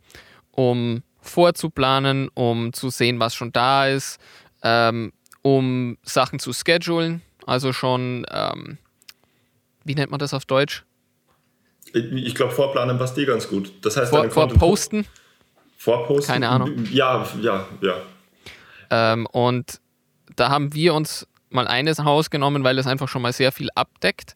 um 0.50 1.02
vorzuplanen, 1.20 2.28
um 2.34 2.72
zu 2.72 2.90
sehen, 2.90 3.20
was 3.20 3.34
schon 3.34 3.52
da 3.52 3.86
ist, 3.86 4.18
ähm, 4.62 5.12
um 5.42 5.98
Sachen 6.02 6.38
zu 6.38 6.52
schedulen, 6.52 7.22
also 7.46 7.72
schon 7.72 8.26
ähm, 8.30 8.78
wie 9.85 9.95
nennt 9.95 10.11
man 10.11 10.19
das 10.19 10.35
auf 10.35 10.45
Deutsch? 10.45 10.85
Ich 11.93 12.35
glaube, 12.35 12.53
vorplanen 12.53 12.99
passt 12.99 13.17
eh 13.19 13.25
ganz 13.25 13.49
gut. 13.49 13.73
Das 13.83 13.97
heißt, 13.97 14.11
Vor, 14.11 14.29
vorposten? 14.31 15.07
Vorposten? 15.76 16.33
Keine 16.33 16.49
Ahnung. 16.49 16.87
Ja, 16.91 17.26
ja, 17.41 17.67
ja. 17.83 17.97
Ähm, 18.91 19.26
und 19.26 19.81
da 20.37 20.49
haben 20.49 20.75
wir 20.75 20.95
uns 20.95 21.29
mal 21.50 21.69
eines 21.69 22.05
rausgenommen, 22.05 22.64
weil 22.64 22.79
es 22.79 22.87
einfach 22.87 23.09
schon 23.09 23.23
mal 23.23 23.33
sehr 23.33 23.53
viel 23.53 23.69
abdeckt. 23.75 24.35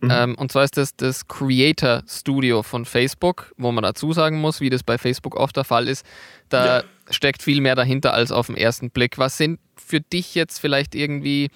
Mhm. 0.00 0.10
Ähm, 0.10 0.34
und 0.36 0.52
zwar 0.52 0.64
ist 0.64 0.76
das 0.76 0.94
das 0.94 1.26
Creator 1.26 2.02
Studio 2.06 2.62
von 2.62 2.84
Facebook, 2.84 3.52
wo 3.56 3.72
man 3.72 3.82
dazu 3.82 4.12
sagen 4.12 4.40
muss, 4.40 4.60
wie 4.60 4.70
das 4.70 4.82
bei 4.82 4.98
Facebook 4.98 5.36
oft 5.36 5.56
der 5.56 5.64
Fall 5.64 5.88
ist. 5.88 6.04
Da 6.48 6.78
ja. 6.78 6.84
steckt 7.10 7.42
viel 7.42 7.60
mehr 7.60 7.74
dahinter 7.74 8.12
als 8.12 8.30
auf 8.30 8.46
den 8.46 8.56
ersten 8.56 8.90
Blick. 8.90 9.18
Was 9.18 9.38
sind 9.38 9.58
für 9.76 10.00
dich 10.00 10.34
jetzt 10.34 10.58
vielleicht 10.58 10.94
irgendwie 10.94 11.48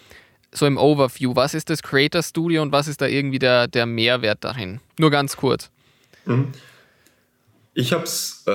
so 0.53 0.67
im 0.67 0.79
Overview, 0.79 1.37
was 1.37 1.55
ist 1.55 1.71
das 1.71 1.83
Creator 1.83 2.23
Studio 2.23 2.63
und 2.63 2.73
was 2.73 2.89
ist 2.89 3.01
da 3.01 3.07
irgendwie 3.07 3.39
der, 3.39 3.69
der 3.69 3.87
Mehrwert 3.87 4.39
darin? 4.43 4.81
Nur 4.99 5.11
ganz 5.11 5.37
kurz. 5.37 5.71
Mhm. 6.25 6.49
Ich 7.73 7.93
habe 7.93 8.03
es 8.03 8.43
äh, 8.49 8.51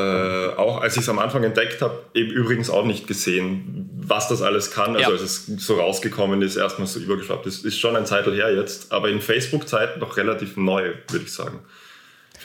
auch, 0.58 0.82
als 0.82 0.96
ich 0.98 1.04
es 1.04 1.10
am 1.10 1.20
Anfang 1.20 1.44
entdeckt 1.44 1.82
habe, 1.82 2.04
eben 2.14 2.32
übrigens 2.32 2.70
auch 2.70 2.86
nicht 2.86 3.08
gesehen, 3.08 3.90
was 3.98 4.28
das 4.28 4.42
alles 4.42 4.72
kann. 4.72 4.96
Also 4.96 5.02
ja. 5.02 5.10
als 5.10 5.22
es 5.22 5.46
so 5.46 5.80
rausgekommen 5.80 6.42
ist, 6.42 6.58
erstmal 6.58 6.88
so 6.88 7.00
übergeschwappt 7.00 7.46
ist, 7.48 7.64
ist 7.64 7.80
schon 7.80 7.96
ein 7.96 8.06
Zeitl 8.06 8.36
her 8.36 8.54
jetzt, 8.54 8.92
aber 8.92 9.10
in 9.10 9.22
Facebook-Zeit 9.22 10.00
noch 10.00 10.18
relativ 10.18 10.58
neu, 10.58 10.94
würde 11.10 11.26
ich 11.26 11.34
sagen. 11.34 11.62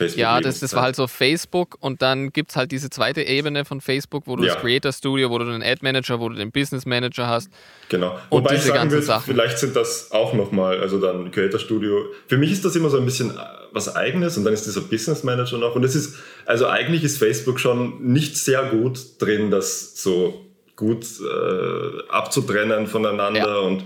Facebook 0.01 0.19
ja, 0.19 0.41
das, 0.41 0.59
das 0.59 0.73
war 0.73 0.83
halt 0.83 0.95
so 0.95 1.07
Facebook 1.07 1.77
und 1.79 2.01
dann 2.01 2.31
gibt 2.31 2.51
es 2.51 2.55
halt 2.55 2.71
diese 2.71 2.89
zweite 2.89 3.21
Ebene 3.23 3.65
von 3.65 3.81
Facebook, 3.81 4.23
wo 4.27 4.35
du 4.35 4.43
ja. 4.43 4.53
das 4.53 4.61
Creator 4.61 4.91
Studio, 4.91 5.29
wo 5.29 5.37
du 5.37 5.45
den 5.45 5.63
Ad 5.63 5.79
Manager, 5.81 6.19
wo 6.19 6.29
du 6.29 6.35
den 6.35 6.51
Business 6.51 6.85
Manager 6.85 7.27
hast. 7.27 7.49
Genau. 7.89 8.17
Und 8.29 8.43
Wobei 8.43 8.55
ich 8.55 8.61
sagen 8.61 8.91
würde, 8.91 9.21
vielleicht 9.25 9.59
sind 9.59 9.75
das 9.75 10.11
auch 10.11 10.33
nochmal, 10.33 10.79
also 10.79 10.99
dann 10.99 11.31
Creator 11.31 11.59
Studio. 11.59 12.05
Für 12.27 12.37
mich 12.37 12.51
ist 12.51 12.65
das 12.65 12.75
immer 12.75 12.89
so 12.89 12.97
ein 12.97 13.05
bisschen 13.05 13.31
äh, 13.31 13.39
was 13.71 13.95
Eigenes 13.95 14.37
und 14.37 14.45
dann 14.45 14.53
ist 14.53 14.65
dieser 14.65 14.81
Business 14.81 15.23
Manager 15.23 15.57
noch. 15.57 15.75
Und 15.75 15.83
es 15.83 15.95
ist, 15.95 16.15
also 16.45 16.67
eigentlich 16.67 17.03
ist 17.03 17.17
Facebook 17.17 17.59
schon 17.59 18.01
nicht 18.01 18.37
sehr 18.37 18.63
gut 18.63 18.99
drin, 19.19 19.51
das 19.51 20.01
so 20.01 20.45
gut 20.75 21.05
äh, 21.19 22.09
abzutrennen 22.09 22.87
voneinander 22.87 23.39
ja. 23.39 23.57
und 23.57 23.83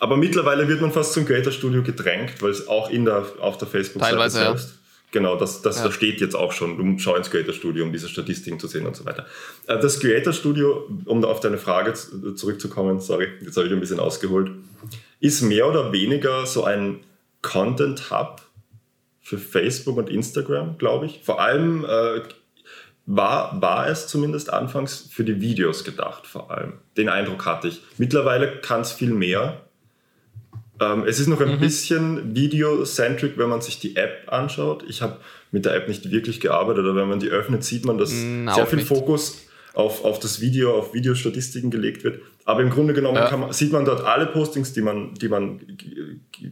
aber 0.00 0.16
mittlerweile 0.16 0.68
wird 0.68 0.80
man 0.80 0.92
fast 0.92 1.12
zum 1.12 1.26
Creator 1.26 1.52
Studio 1.52 1.82
gedrängt, 1.82 2.40
weil 2.40 2.50
es 2.50 2.68
auch 2.68 2.90
in 2.90 3.04
der, 3.04 3.26
auf 3.40 3.58
der 3.58 3.66
Facebook-Seite 3.66 4.30
selbst. 4.30 4.70
Ja. 4.70 4.77
Genau, 5.10 5.36
das, 5.36 5.62
das, 5.62 5.78
ja. 5.78 5.84
das 5.84 5.94
steht 5.94 6.20
jetzt 6.20 6.34
auch 6.34 6.52
schon. 6.52 6.76
Du 6.76 6.98
schau 6.98 7.14
ins 7.14 7.30
Creator 7.30 7.54
Studio, 7.54 7.84
um 7.84 7.92
diese 7.92 8.08
Statistiken 8.08 8.60
zu 8.60 8.66
sehen 8.66 8.86
und 8.86 8.94
so 8.94 9.06
weiter. 9.06 9.26
Äh, 9.66 9.78
das 9.78 10.00
Creator 10.00 10.32
Studio, 10.32 10.88
um 11.06 11.24
auf 11.24 11.40
deine 11.40 11.58
Frage 11.58 11.94
zurückzukommen, 11.94 13.00
sorry, 13.00 13.28
jetzt 13.40 13.56
habe 13.56 13.66
ich 13.66 13.72
ein 13.72 13.80
bisschen 13.80 14.00
ausgeholt, 14.00 14.50
ist 15.20 15.40
mehr 15.42 15.68
oder 15.68 15.92
weniger 15.92 16.44
so 16.44 16.64
ein 16.64 17.00
Content 17.40 18.10
Hub 18.10 18.42
für 19.20 19.38
Facebook 19.38 19.96
und 19.96 20.10
Instagram, 20.10 20.76
glaube 20.78 21.06
ich. 21.06 21.20
Vor 21.22 21.40
allem 21.40 21.84
äh, 21.84 22.22
war, 23.06 23.60
war 23.62 23.88
es 23.88 24.06
zumindest 24.08 24.52
anfangs 24.52 25.08
für 25.10 25.24
die 25.24 25.40
Videos 25.40 25.84
gedacht, 25.84 26.26
vor 26.26 26.50
allem. 26.50 26.74
Den 26.98 27.08
Eindruck 27.08 27.46
hatte 27.46 27.68
ich. 27.68 27.80
Mittlerweile 27.96 28.60
kann 28.60 28.82
es 28.82 28.92
viel 28.92 29.10
mehr. 29.10 29.67
Ähm, 30.80 31.04
es 31.06 31.18
ist 31.18 31.26
noch 31.26 31.40
ein 31.40 31.56
mhm. 31.56 31.60
bisschen 31.60 32.34
video-centric, 32.34 33.36
wenn 33.36 33.48
man 33.48 33.60
sich 33.60 33.80
die 33.80 33.96
App 33.96 34.24
anschaut. 34.26 34.84
Ich 34.88 35.02
habe 35.02 35.16
mit 35.50 35.64
der 35.64 35.74
App 35.74 35.88
nicht 35.88 36.10
wirklich 36.10 36.40
gearbeitet, 36.40 36.84
aber 36.84 36.96
wenn 36.96 37.08
man 37.08 37.20
die 37.20 37.28
öffnet, 37.28 37.64
sieht 37.64 37.84
man, 37.84 37.98
dass 37.98 38.12
mm, 38.12 38.48
sehr 38.48 38.66
viel 38.66 38.78
nicht. 38.78 38.88
Fokus 38.88 39.48
auf, 39.74 40.04
auf 40.04 40.18
das 40.18 40.40
Video, 40.40 40.76
auf 40.76 40.94
Videostatistiken 40.94 41.70
gelegt 41.70 42.04
wird. 42.04 42.20
Aber 42.44 42.62
im 42.62 42.70
Grunde 42.70 42.94
genommen 42.94 43.16
ja. 43.16 43.36
man, 43.36 43.52
sieht 43.52 43.72
man 43.72 43.84
dort 43.84 44.04
alle 44.04 44.26
Postings, 44.26 44.72
die 44.72 44.80
man, 44.80 45.14
die 45.14 45.28
man 45.28 45.60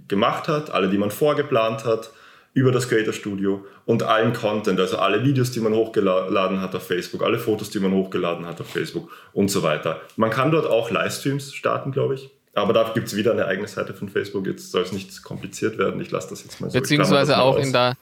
gemacht 0.08 0.48
hat, 0.48 0.70
alle, 0.70 0.88
die 0.88 0.98
man 0.98 1.10
vorgeplant 1.10 1.84
hat, 1.84 2.10
über 2.56 2.72
das 2.72 2.88
Creator 2.88 3.12
Studio 3.12 3.66
und 3.84 4.02
allen 4.02 4.32
Content, 4.32 4.80
also 4.80 4.96
alle 4.96 5.22
Videos, 5.22 5.50
die 5.50 5.60
man 5.60 5.74
hochgeladen 5.74 6.62
hat 6.62 6.74
auf 6.74 6.86
Facebook, 6.86 7.22
alle 7.22 7.38
Fotos, 7.38 7.68
die 7.68 7.80
man 7.80 7.92
hochgeladen 7.92 8.46
hat 8.46 8.60
auf 8.62 8.68
Facebook 8.68 9.10
und 9.34 9.50
so 9.50 9.62
weiter. 9.62 10.00
Man 10.16 10.30
kann 10.30 10.50
dort 10.50 10.66
auch 10.66 10.90
Livestreams 10.90 11.52
starten, 11.52 11.92
glaube 11.92 12.14
ich. 12.14 12.30
Aber 12.56 12.72
da 12.72 12.90
gibt 12.94 13.08
es 13.08 13.16
wieder 13.16 13.32
eine 13.32 13.46
eigene 13.46 13.68
Seite 13.68 13.92
von 13.92 14.08
Facebook. 14.08 14.46
Jetzt 14.46 14.72
soll 14.72 14.82
es 14.82 14.90
nicht 14.90 15.22
kompliziert 15.22 15.76
werden. 15.76 16.00
Ich 16.00 16.10
lasse 16.10 16.30
das 16.30 16.42
jetzt 16.42 16.58
mal 16.60 16.70
so. 16.70 16.78
Beziehungsweise 16.78 17.38
auch 17.38 17.58
in 17.58 17.70
der, 17.70 17.96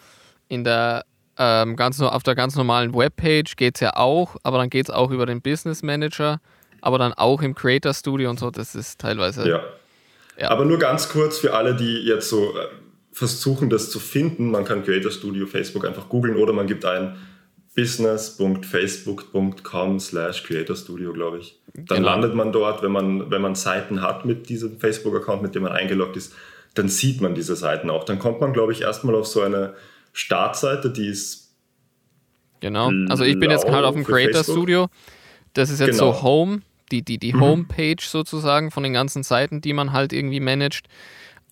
in 0.47 0.63
der 0.63 1.05
ähm, 1.37 1.75
ganz, 1.75 2.01
auf 2.01 2.23
der 2.23 2.37
ganz 2.37 2.55
normalen 2.55 2.95
Webpage 2.95 3.57
geht 3.57 3.75
es 3.75 3.81
ja 3.81 3.97
auch, 3.97 4.37
aber 4.45 4.59
dann 4.59 4.71
geht 4.71 4.89
es 4.89 4.95
auch 4.95 5.11
über 5.11 5.27
den 5.27 5.43
Business 5.43 5.83
Manager, 5.83 6.41
aber 6.81 6.99
dann 6.99 7.13
auch 7.15 7.43
im 7.43 7.57
Creator 7.57 7.93
Studio 7.93 8.31
und 8.31 8.39
so. 8.39 8.53
Das 8.53 8.77
ist 8.77 9.01
teilweise. 9.01 9.49
Ja. 9.49 9.61
ja. 10.39 10.51
Aber 10.51 10.65
nur 10.65 10.79
ganz 10.79 11.09
kurz 11.09 11.39
für 11.39 11.55
alle, 11.55 11.75
die 11.75 12.05
jetzt 12.05 12.29
so 12.29 12.57
äh, 12.57 12.67
versuchen, 13.11 13.71
das 13.71 13.91
zu 13.91 13.99
finden. 13.99 14.53
Man 14.53 14.65
kann 14.65 14.85
Creator 14.85 15.11
Studio 15.11 15.47
Facebook 15.47 15.85
einfach 15.85 16.09
googeln 16.09 16.37
oder 16.37 16.53
man 16.53 16.69
gibt 16.69 16.85
ein 16.85 17.17
business.facebook.com 17.75 20.01
slash 20.01 20.45
Creator 20.45 20.77
Studio, 20.77 21.13
glaube 21.13 21.39
ich. 21.39 21.61
Dann 21.75 21.99
genau. 21.99 22.11
landet 22.11 22.35
man 22.35 22.53
dort, 22.53 22.83
wenn 22.83 22.93
man, 22.93 23.31
wenn 23.31 23.43
man 23.43 23.57
Seiten 23.57 24.01
hat 24.01 24.25
mit 24.25 24.49
diesem 24.49 24.79
Facebook-Account, 24.79 25.43
mit 25.43 25.55
dem 25.55 25.65
man 25.65 25.73
eingeloggt 25.73 26.17
ist, 26.17 26.33
dann 26.75 26.89
sieht 26.89 27.21
man 27.21 27.35
diese 27.35 27.57
Seiten 27.57 27.91
auch. 27.91 28.05
Dann 28.05 28.19
kommt 28.19 28.41
man, 28.41 28.53
glaube 28.53 28.73
ich, 28.73 28.83
erstmal 28.83 29.15
auf 29.15 29.27
so 29.27 29.43
eine 29.43 29.75
Startseite, 30.13 30.91
die 30.91 31.09
ist. 31.09 31.55
Genau, 32.61 32.91
also 33.09 33.25
ich 33.25 33.39
bin 33.39 33.51
jetzt 33.51 33.67
gerade 33.67 33.87
auf 33.87 33.95
dem 33.95 34.05
Creator 34.05 34.45
Facebook. 34.45 34.57
Studio. 34.57 34.87
Das 35.53 35.71
ist 35.71 35.81
jetzt 35.81 35.99
genau. 35.99 36.13
so 36.13 36.23
Home, 36.23 36.63
die, 36.91 37.03
die, 37.03 37.19
die 37.19 37.33
mhm. 37.33 37.41
Homepage 37.41 37.97
sozusagen 38.01 38.71
von 38.71 38.83
den 38.83 38.93
ganzen 38.93 39.23
Seiten, 39.23 39.61
die 39.61 39.73
man 39.73 39.93
halt 39.93 40.13
irgendwie 40.13 40.41
managt. 40.41 40.89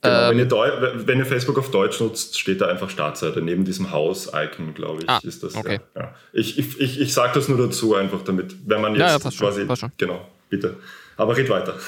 Genau, 0.02 0.30
ähm, 0.30 0.30
wenn, 0.30 0.38
ihr 0.38 1.06
wenn, 1.06 1.18
ihr 1.20 1.26
Facebook 1.26 1.58
auf 1.58 1.70
Deutsch 1.70 2.00
nutzt, 2.00 2.38
steht 2.38 2.60
da 2.60 2.66
einfach 2.66 2.90
Startseite. 2.90 3.40
Neben 3.40 3.64
diesem 3.64 3.92
Haus-Icon, 3.92 4.74
glaube 4.74 5.02
ich, 5.02 5.08
ah, 5.08 5.20
ist 5.22 5.44
das. 5.44 5.54
Okay. 5.54 5.78
Ja, 5.94 6.00
ja. 6.02 6.14
Ich, 6.32 6.58
ich, 6.58 6.80
ich, 6.80 7.00
ich 7.00 7.14
sage 7.14 7.32
das 7.34 7.48
nur 7.48 7.56
dazu, 7.58 7.94
einfach 7.94 8.22
damit, 8.22 8.56
wenn 8.66 8.80
man 8.80 8.96
jetzt 8.96 9.00
ja, 9.00 9.30
ja, 9.30 9.38
quasi. 9.38 9.64
Schon, 9.64 9.76
schon. 9.76 9.92
Genau, 9.98 10.26
bitte. 10.48 10.76
Aber 11.16 11.36
red 11.36 11.48
weiter. 11.48 11.76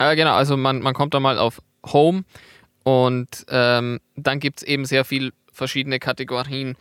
Äh, 0.00 0.14
genau, 0.14 0.34
also 0.34 0.56
man, 0.56 0.80
man 0.80 0.94
kommt 0.94 1.12
da 1.12 1.18
mal 1.18 1.38
auf 1.38 1.60
Home 1.92 2.22
und 2.84 3.44
ähm, 3.48 3.98
dann 4.14 4.38
gibt 4.38 4.60
es 4.60 4.68
eben 4.68 4.84
sehr 4.84 5.04
viele 5.04 5.32
verschiedene 5.52 5.98
Kategorien, 5.98 6.76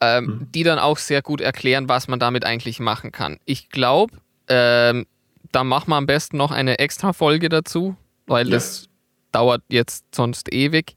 ähm, 0.00 0.24
mhm. 0.24 0.52
die 0.52 0.64
dann 0.64 0.80
auch 0.80 0.98
sehr 0.98 1.22
gut 1.22 1.40
erklären, 1.40 1.88
was 1.88 2.08
man 2.08 2.18
damit 2.18 2.44
eigentlich 2.44 2.80
machen 2.80 3.12
kann. 3.12 3.38
Ich 3.44 3.70
glaube, 3.70 4.12
ähm, 4.48 5.06
da 5.52 5.62
machen 5.62 5.90
wir 5.90 5.96
am 5.96 6.06
besten 6.06 6.36
noch 6.36 6.50
eine 6.50 6.80
extra 6.80 7.12
Folge 7.12 7.48
dazu, 7.48 7.96
weil 8.26 8.50
das 8.50 8.87
dauert 9.32 9.62
jetzt 9.68 10.04
sonst 10.14 10.52
ewig. 10.52 10.94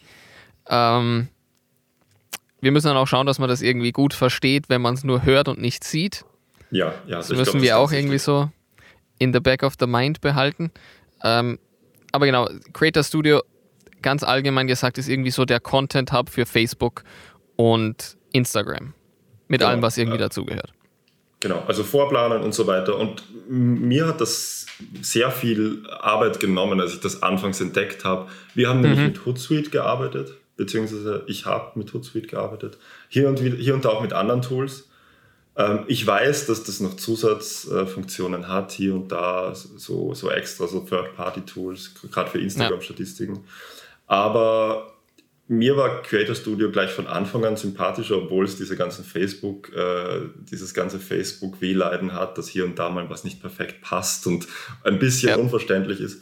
Ähm, 0.67 1.30
wir 2.62 2.72
müssen 2.72 2.88
dann 2.88 2.98
auch 2.98 3.08
schauen, 3.08 3.26
dass 3.26 3.39
man 3.39 3.50
das 3.50 3.62
irgendwie 3.62 3.91
gut 3.91 4.13
versteht, 4.13 4.70
wenn 4.70 4.82
man 4.82 4.94
es 4.94 5.04
nur 5.04 5.24
hört 5.24 5.48
und 5.48 5.60
nicht 5.60 5.84
sieht. 5.84 6.26
Ja, 6.70 6.94
ja. 7.06 7.17
Das 7.17 7.30
müssen 7.30 7.44
glaub, 7.44 7.62
wir 7.63 7.78
auch 7.78 7.91
irgendwie 7.91 8.20
so 8.20 8.50
in 9.20 9.34
the 9.34 9.39
back 9.39 9.63
of 9.63 9.74
the 9.80 9.88
mind 9.88 10.22
behalten. 10.22 10.72
Ähm, 11.24 11.60
aber 12.12 12.26
genau, 12.26 12.48
Creator 12.74 13.04
Studio, 13.04 13.41
ganz 14.02 14.24
allgemein 14.24 14.67
gesagt, 14.67 14.98
ist 14.98 15.08
irgendwie 15.08 15.32
so 15.32 15.46
der 15.46 15.60
Content 15.60 16.12
Hub 16.12 16.30
für 16.30 16.46
Facebook 16.46 17.04
und 17.56 18.17
Instagram. 18.32 18.94
Mit 19.48 19.60
genau, 19.60 19.72
allem, 19.72 19.82
was 19.82 19.98
irgendwie 19.98 20.17
ja. 20.17 20.26
dazugehört. 20.26 20.74
Genau, 21.41 21.63
also 21.67 21.84
vorplanen 21.84 22.43
und 22.43 22.54
so 22.54 22.67
weiter. 22.67 22.97
Und 22.97 23.23
mir 23.49 24.08
hat 24.08 24.21
das 24.21 24.67
sehr 25.01 25.32
viel 25.32 25.84
Arbeit 25.89 26.39
genommen, 26.39 26.80
als 26.80 26.93
ich 26.93 26.99
das 26.99 27.23
anfangs 27.23 27.60
entdeckt 27.60 28.06
habe. 28.06 28.30
Wir 28.54 28.69
haben 28.69 28.77
mhm. 28.77 28.84
nämlich 28.84 29.08
mit 29.08 29.25
Hootsuite 29.25 29.71
gearbeitet, 29.71 30.38
beziehungsweise 30.56 31.23
ich 31.25 31.47
habe 31.47 31.77
mit 31.80 31.93
Hootsuite 31.93 32.27
gearbeitet. 32.27 32.77
Hier 33.10 33.27
und, 33.27 33.39
hier 33.39 33.73
und 33.73 33.84
da 33.84 33.89
auch 33.89 34.04
mit 34.04 34.13
anderen 34.13 34.43
Tools. 34.43 34.88
Ähm, 35.58 35.80
ich 35.88 36.06
weiß, 36.06 36.45
dass 36.45 36.63
das 36.63 36.80
noch 36.80 36.95
Zusatzfunktionen 36.95 38.47
hat, 38.47 38.71
hier 38.71 38.93
und 38.93 39.12
da, 39.12 39.56
so, 39.56 40.13
so 40.13 40.30
extra, 40.30 40.67
so 40.67 40.82
Third-Party-Tools, 40.82 41.95
gerade 42.12 42.30
für 42.30 42.39
Instagram-Statistiken. 42.39 43.36
Ja. 43.36 43.41
Aber 44.06 44.90
mir 45.52 45.76
war 45.76 46.02
Creator 46.02 46.34
Studio 46.34 46.72
gleich 46.72 46.92
von 46.92 47.08
Anfang 47.08 47.44
an 47.44 47.58
sympathischer, 47.58 48.20
obwohl 48.20 48.46
es 48.46 48.56
diese 48.56 48.78
ganzen 48.78 49.04
Facebook, 49.04 49.76
äh, 49.76 50.22
dieses 50.50 50.74
ganze 50.74 50.98
Facebook-Wehleiden 50.98 52.14
hat, 52.14 52.38
dass 52.38 52.48
hier 52.48 52.64
und 52.64 52.80
da 52.80 52.90
mal 52.90 53.10
was 53.10 53.26
nicht 53.26 53.42
perfekt 53.42 53.82
passt 53.82 54.28
und 54.28 54.48
ein 54.86 54.98
bisschen 54.98 55.30
ja. 55.30 55.36
unverständlich 55.36 56.00
ist. 56.00 56.22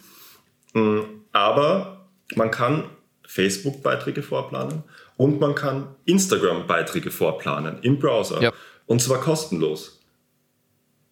Mm, 0.74 1.02
aber 1.32 2.08
man 2.34 2.50
kann 2.50 2.86
Facebook-Beiträge 3.28 4.24
vorplanen 4.24 4.84
und 5.16 5.40
man 5.40 5.54
kann 5.54 5.96
Instagram-Beiträge 6.06 7.12
vorplanen 7.12 7.78
im 7.84 8.00
Browser. 8.00 8.42
Ja. 8.42 8.52
Und 8.88 9.00
zwar 9.00 9.22
kostenlos. 9.22 9.99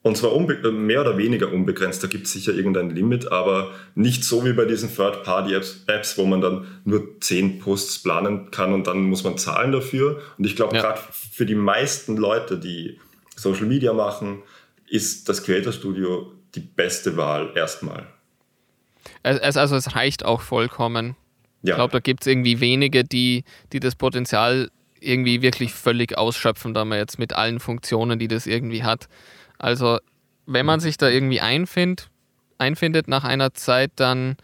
Und 0.07 0.15
zwar 0.15 0.31
äh, 0.31 0.71
mehr 0.71 1.01
oder 1.01 1.17
weniger 1.17 1.51
unbegrenzt, 1.51 2.01
da 2.01 2.07
gibt 2.07 2.27
es 2.27 2.33
sicher 2.33 2.53
irgendein 2.53 2.89
Limit, 2.89 3.31
aber 3.31 3.71
nicht 3.93 4.23
so 4.23 4.45
wie 4.45 4.53
bei 4.53 4.65
diesen 4.65 4.93
Third-Party-Apps, 4.93 6.17
wo 6.17 6.25
man 6.25 6.39
dann 6.39 6.65
nur 6.85 7.19
zehn 7.19 7.59
Posts 7.59 8.03
planen 8.03 8.49
kann 8.51 8.73
und 8.73 8.87
dann 8.87 9.01
muss 9.01 9.25
man 9.25 9.37
zahlen 9.37 9.73
dafür. 9.73 10.21
Und 10.37 10.45
ich 10.45 10.55
glaube, 10.55 10.75
ja. 10.77 10.81
gerade 10.81 11.01
für 11.11 11.45
die 11.45 11.55
meisten 11.55 12.15
Leute, 12.15 12.57
die 12.57 12.99
Social 13.35 13.65
Media 13.65 13.91
machen, 13.91 14.43
ist 14.87 15.27
das 15.27 15.43
Creator 15.43 15.73
Studio 15.73 16.31
die 16.55 16.61
beste 16.61 17.17
Wahl 17.17 17.51
erstmal. 17.55 18.07
Es, 19.23 19.57
also 19.57 19.75
es 19.75 19.95
reicht 19.95 20.23
auch 20.23 20.41
vollkommen. 20.41 21.17
Ja. 21.63 21.73
Ich 21.73 21.75
glaube, 21.75 21.91
da 21.91 21.99
gibt 21.99 22.21
es 22.21 22.27
irgendwie 22.27 22.61
wenige, 22.61 23.03
die, 23.03 23.43
die 23.73 23.81
das 23.81 23.95
Potenzial 23.95 24.69
irgendwie 24.99 25.41
wirklich 25.41 25.73
völlig 25.73 26.17
ausschöpfen, 26.17 26.73
da 26.73 26.86
man 26.86 26.97
jetzt 26.97 27.19
mit 27.19 27.33
allen 27.33 27.60
Funktionen, 27.60 28.19
die 28.19 28.27
das 28.27 28.47
irgendwie 28.47 28.83
hat. 28.83 29.07
Also, 29.57 29.99
wenn 30.45 30.65
man 30.65 30.79
sich 30.79 30.97
da 30.97 31.10
irgendwie 31.10 31.41
einfind, 31.41 32.10
einfindet 32.57 33.07
nach 33.07 33.23
einer 33.23 33.53
Zeit, 33.53 33.91
dann 33.95 34.38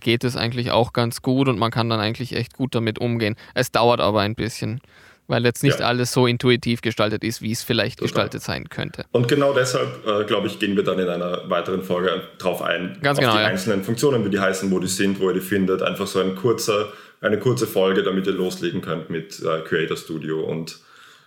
geht 0.00 0.24
es 0.24 0.36
eigentlich 0.36 0.70
auch 0.70 0.92
ganz 0.92 1.22
gut 1.22 1.48
und 1.48 1.58
man 1.58 1.70
kann 1.70 1.88
dann 1.88 2.00
eigentlich 2.00 2.34
echt 2.34 2.54
gut 2.54 2.74
damit 2.74 2.98
umgehen. 2.98 3.36
Es 3.54 3.70
dauert 3.70 4.00
aber 4.00 4.20
ein 4.20 4.34
bisschen, 4.34 4.80
weil 5.28 5.44
jetzt 5.44 5.62
nicht 5.62 5.80
ja. 5.80 5.86
alles 5.86 6.12
so 6.12 6.26
intuitiv 6.26 6.80
gestaltet 6.82 7.24
ist, 7.24 7.42
wie 7.42 7.52
es 7.52 7.62
vielleicht 7.62 7.98
Total. 7.98 8.08
gestaltet 8.08 8.42
sein 8.42 8.68
könnte. 8.68 9.04
Und 9.12 9.28
genau 9.28 9.52
deshalb, 9.52 10.06
äh, 10.06 10.24
glaube 10.24 10.46
ich, 10.46 10.58
gehen 10.58 10.76
wir 10.76 10.82
dann 10.82 10.98
in 10.98 11.08
einer 11.08 11.48
weiteren 11.48 11.82
Folge 11.82 12.22
drauf 12.38 12.62
ein, 12.62 12.98
ganz 13.02 13.18
auf 13.18 13.24
genau, 13.24 13.36
die 13.36 13.42
ja. 13.42 13.48
einzelnen 13.48 13.82
Funktionen, 13.82 14.24
wie 14.24 14.30
die 14.30 14.40
heißen, 14.40 14.70
wo 14.70 14.78
die 14.78 14.88
sind, 14.88 15.20
wo 15.20 15.28
ihr 15.28 15.34
die 15.34 15.40
findet. 15.40 15.82
Einfach 15.82 16.06
so 16.06 16.20
ein 16.20 16.34
kurzer, 16.34 16.92
eine 17.20 17.38
kurze 17.38 17.66
Folge, 17.66 18.02
damit 18.02 18.26
ihr 18.26 18.32
loslegen 18.32 18.80
könnt 18.80 19.10
mit 19.10 19.40
äh, 19.40 19.62
Creator 19.62 19.96
Studio 19.96 20.44
und 20.44 20.78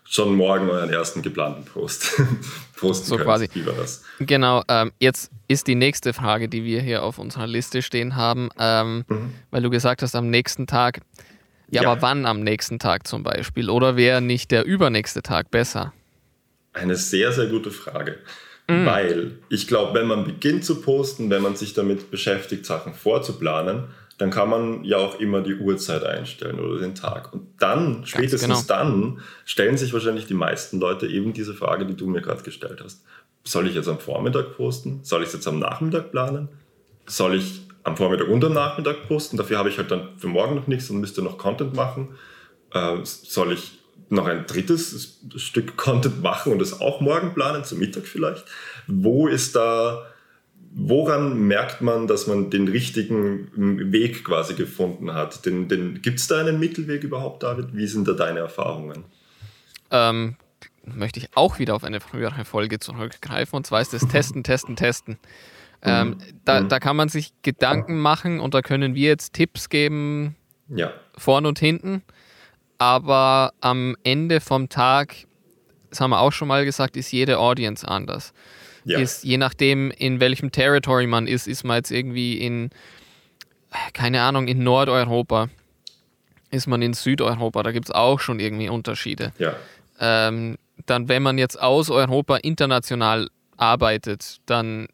schon 0.10 0.36
morgen 0.36 0.70
euren 0.70 0.90
ersten 0.90 1.22
geplanten 1.22 1.66
Post 1.66 2.20
posten 2.76 3.06
so 3.06 3.16
könnt. 3.16 3.28
quasi. 3.28 3.50
War 3.66 3.74
das? 3.74 4.04
Genau, 4.20 4.64
ähm, 4.68 4.92
jetzt 5.00 5.32
ist 5.48 5.68
die 5.68 5.76
nächste 5.76 6.14
Frage, 6.14 6.50
die 6.50 6.64
wir 6.64 6.82
hier 6.82 7.04
auf 7.04 7.20
unserer 7.20 7.48
Liste 7.48 7.82
stehen 7.82 8.16
haben, 8.16 8.50
ähm, 8.58 9.06
mhm. 9.08 9.34
weil 9.52 9.62
du 9.62 9.70
gesagt 9.70 10.02
hast, 10.02 10.16
am 10.16 10.30
nächsten 10.30 10.68
Tag. 10.68 11.02
Ja, 11.72 11.84
ja, 11.84 11.92
aber 11.92 12.02
wann 12.02 12.26
am 12.26 12.42
nächsten 12.42 12.80
Tag 12.80 13.06
zum 13.08 13.22
Beispiel? 13.22 13.70
Oder 13.70 13.96
wäre 13.96 14.22
nicht 14.22 14.50
der 14.50 14.66
übernächste 14.66 15.22
Tag 15.22 15.52
besser? 15.52 15.94
Eine 16.74 16.96
sehr, 16.96 17.32
sehr 17.32 17.46
gute 17.46 17.70
Frage. 17.70 18.18
Mhm. 18.68 18.86
Weil 18.88 19.32
ich 19.50 19.68
glaube, 19.68 20.00
wenn 20.00 20.08
man 20.08 20.24
beginnt 20.24 20.66
zu 20.66 20.82
posten, 20.82 21.30
wenn 21.30 21.44
man 21.44 21.56
sich 21.56 21.74
damit 21.74 22.10
beschäftigt, 22.10 22.66
Sachen 22.66 22.96
vorzuplanen, 22.96 23.84
dann 24.20 24.32
kann 24.32 24.50
man 24.50 24.84
ja 24.84 24.98
auch 24.98 25.20
immer 25.22 25.40
die 25.42 25.56
Uhrzeit 25.56 26.04
einstellen 26.04 26.60
oder 26.60 26.78
den 26.78 26.94
Tag. 26.94 27.32
Und 27.32 27.48
dann, 27.58 28.06
spätestens 28.06 28.68
genau. 28.68 28.80
dann, 28.82 29.22
stellen 29.46 29.78
sich 29.78 29.94
wahrscheinlich 29.94 30.28
die 30.28 30.34
meisten 30.34 30.78
Leute 30.78 31.08
eben 31.08 31.32
diese 31.32 31.54
Frage, 31.54 31.86
die 31.86 31.96
du 31.96 32.06
mir 32.06 32.22
gerade 32.22 32.44
gestellt 32.44 32.82
hast. 32.84 33.02
Soll 33.46 33.68
ich 33.68 33.76
jetzt 33.76 33.88
am 33.88 33.98
Vormittag 33.98 34.58
posten? 34.58 35.00
Soll 35.04 35.22
ich 35.22 35.30
es 35.30 35.36
jetzt 35.36 35.48
am 35.48 35.58
Nachmittag 35.58 36.12
planen? 36.12 36.50
Soll 37.06 37.36
ich 37.36 37.62
am 37.84 37.96
Vormittag 37.96 38.28
und 38.28 38.44
am 38.44 38.52
Nachmittag 38.52 39.08
posten? 39.08 39.38
Dafür 39.38 39.58
habe 39.58 39.70
ich 39.70 39.78
halt 39.78 39.90
dann 39.90 40.10
für 40.18 40.28
morgen 40.28 40.54
noch 40.54 40.68
nichts 40.68 40.90
und 40.90 41.00
müsste 41.00 41.22
noch 41.22 41.38
Content 41.38 41.74
machen. 41.74 42.10
Äh, 42.74 42.98
soll 43.04 43.54
ich 43.54 43.80
noch 44.10 44.28
ein 44.28 44.46
drittes 44.48 45.22
Stück 45.38 45.78
Content 45.78 46.22
machen 46.22 46.52
und 46.52 46.62
es 46.62 46.82
auch 46.82 47.00
morgen 47.00 47.34
planen, 47.34 47.64
zum 47.64 47.80
Mittag 47.80 48.06
vielleicht? 48.06 48.44
Wo 48.86 49.30
ist 49.30 49.56
da 49.56 50.06
woran 50.72 51.48
merkt 51.48 51.82
man, 51.82 52.08
dass 52.08 52.28
man 52.28 52.50
den 52.50 52.68
richtigen 52.68 53.92
Weg 53.92 54.24
quasi 54.24 54.54
gefunden 54.54 55.14
hat? 55.14 55.46
Den, 55.46 55.68
den, 55.68 56.02
Gibt 56.02 56.20
es 56.20 56.28
da 56.28 56.40
einen 56.40 56.60
Mittelweg 56.60 57.04
überhaupt, 57.04 57.44
David? 57.44 57.76
Wie 57.76 57.88
sind 57.88 58.08
da 58.08 58.14
deine 58.14 58.40
Erfahrungen? 58.40 59.04
Ähm, 59.92 60.36
möchte 60.84 61.20
ich 61.20 61.30
auch 61.36 61.60
wieder 61.60 61.76
auf 61.76 61.84
eine 61.84 62.00
frühere 62.00 62.46
Folge 62.46 62.80
zurückgreifen 62.80 63.58
und 63.58 63.66
zwar 63.66 63.82
ist 63.82 63.94
das 63.94 64.08
Testen, 64.08 64.44
Testen, 64.44 64.76
Testen. 64.76 65.18
Ähm, 65.82 66.10
mhm. 66.10 66.18
da, 66.46 66.62
mhm. 66.62 66.70
da 66.70 66.80
kann 66.80 66.96
man 66.96 67.10
sich 67.10 67.32
Gedanken 67.42 68.00
machen 68.00 68.40
und 68.40 68.54
da 68.54 68.62
können 68.62 68.96
wir 68.96 69.08
jetzt 69.08 69.34
Tipps 69.34 69.70
geben, 69.70 70.36
ja. 70.68 70.92
vorne 71.18 71.48
und 71.48 71.60
hinten. 71.60 72.04
Aber 72.78 73.54
am 73.62 73.96
Ende 74.04 74.40
vom 74.40 74.70
Tag, 74.70 75.16
das 75.90 76.02
haben 76.02 76.12
wir 76.12 76.20
auch 76.20 76.32
schon 76.32 76.48
mal 76.48 76.66
gesagt, 76.66 76.96
ist 76.96 77.12
jede 77.12 77.40
Audience 77.40 77.88
anders 77.88 78.34
ja. 78.90 79.00
ist, 79.00 79.24
je 79.24 79.38
nachdem, 79.38 79.92
in 79.92 80.20
welchem 80.20 80.52
Territory 80.52 81.08
man 81.08 81.28
ist, 81.28 81.48
ist 81.48 81.64
man 81.64 81.78
jetzt 81.78 81.92
irgendwie 81.92 82.38
in, 82.38 82.70
keine 83.94 84.22
Ahnung, 84.22 84.48
in 84.48 84.64
Nordeuropa, 84.64 85.50
ist 86.52 86.68
man 86.68 86.82
in 86.82 86.94
Südeuropa, 86.94 87.64
da 87.64 87.72
gibt 87.72 87.86
es 87.86 87.92
auch 87.92 88.20
schon 88.20 88.40
irgendwie 88.40 88.70
Unterschiede. 88.70 89.34
Ja. 89.38 89.56
Ähm, 90.00 90.58
dann, 90.86 91.08
wenn 91.10 91.22
man 91.22 91.38
jetzt 91.38 91.62
aus 91.62 91.90
Europa 91.90 92.38
international 92.38 93.30
arbeitet, 93.58 94.38
dann 94.46 94.88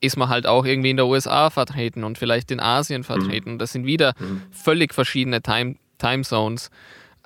ist 0.00 0.16
man 0.16 0.28
halt 0.28 0.46
auch 0.46 0.64
irgendwie 0.64 0.90
in 0.90 0.96
der 0.96 1.06
USA 1.06 1.50
vertreten 1.50 2.04
und 2.04 2.18
vielleicht 2.18 2.50
in 2.50 2.60
Asien 2.60 3.00
mhm. 3.00 3.04
vertreten. 3.04 3.52
Mhm. 3.54 3.58
Das 3.58 3.72
sind 3.72 3.86
wieder 3.86 4.14
mhm. 4.18 4.42
völlig 4.50 4.94
verschiedene 4.94 5.42
Time, 5.42 5.76
Time 5.98 6.22
Zones. 6.22 6.70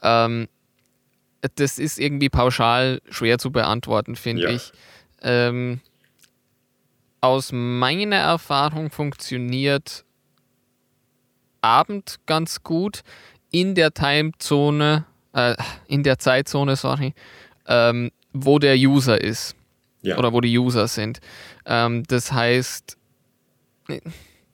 Ähm, 0.03 0.49
das 1.57 1.79
ist 1.79 1.99
irgendwie 1.99 2.29
pauschal 2.29 3.01
schwer 3.11 3.39
zu 3.39 3.51
beantworten, 3.51 4.17
finde 4.17 4.45
ja. 4.45 4.51
ich. 4.51 4.73
Ähm, 5.23 5.81
aus 7.21 7.51
meiner 7.53 8.17
Erfahrung 8.17 8.91
funktioniert 8.91 10.05
Abend 11.61 12.17
ganz 12.27 12.63
gut 12.63 13.03
in 13.51 13.75
der 13.75 13.93
Timezone, 13.93 15.05
äh, 15.33 15.55
in 15.87 16.03
der 16.03 16.19
Zeitzone, 16.19 16.77
sorry, 16.77 17.15
ähm, 17.67 18.11
wo 18.33 18.59
der 18.59 18.77
User 18.77 19.21
ist. 19.21 19.55
Ja. 20.03 20.17
Oder 20.17 20.33
wo 20.33 20.41
die 20.41 20.57
User 20.57 20.87
sind. 20.87 21.19
Ähm, 21.67 22.05
das 22.07 22.31
heißt, 22.31 22.97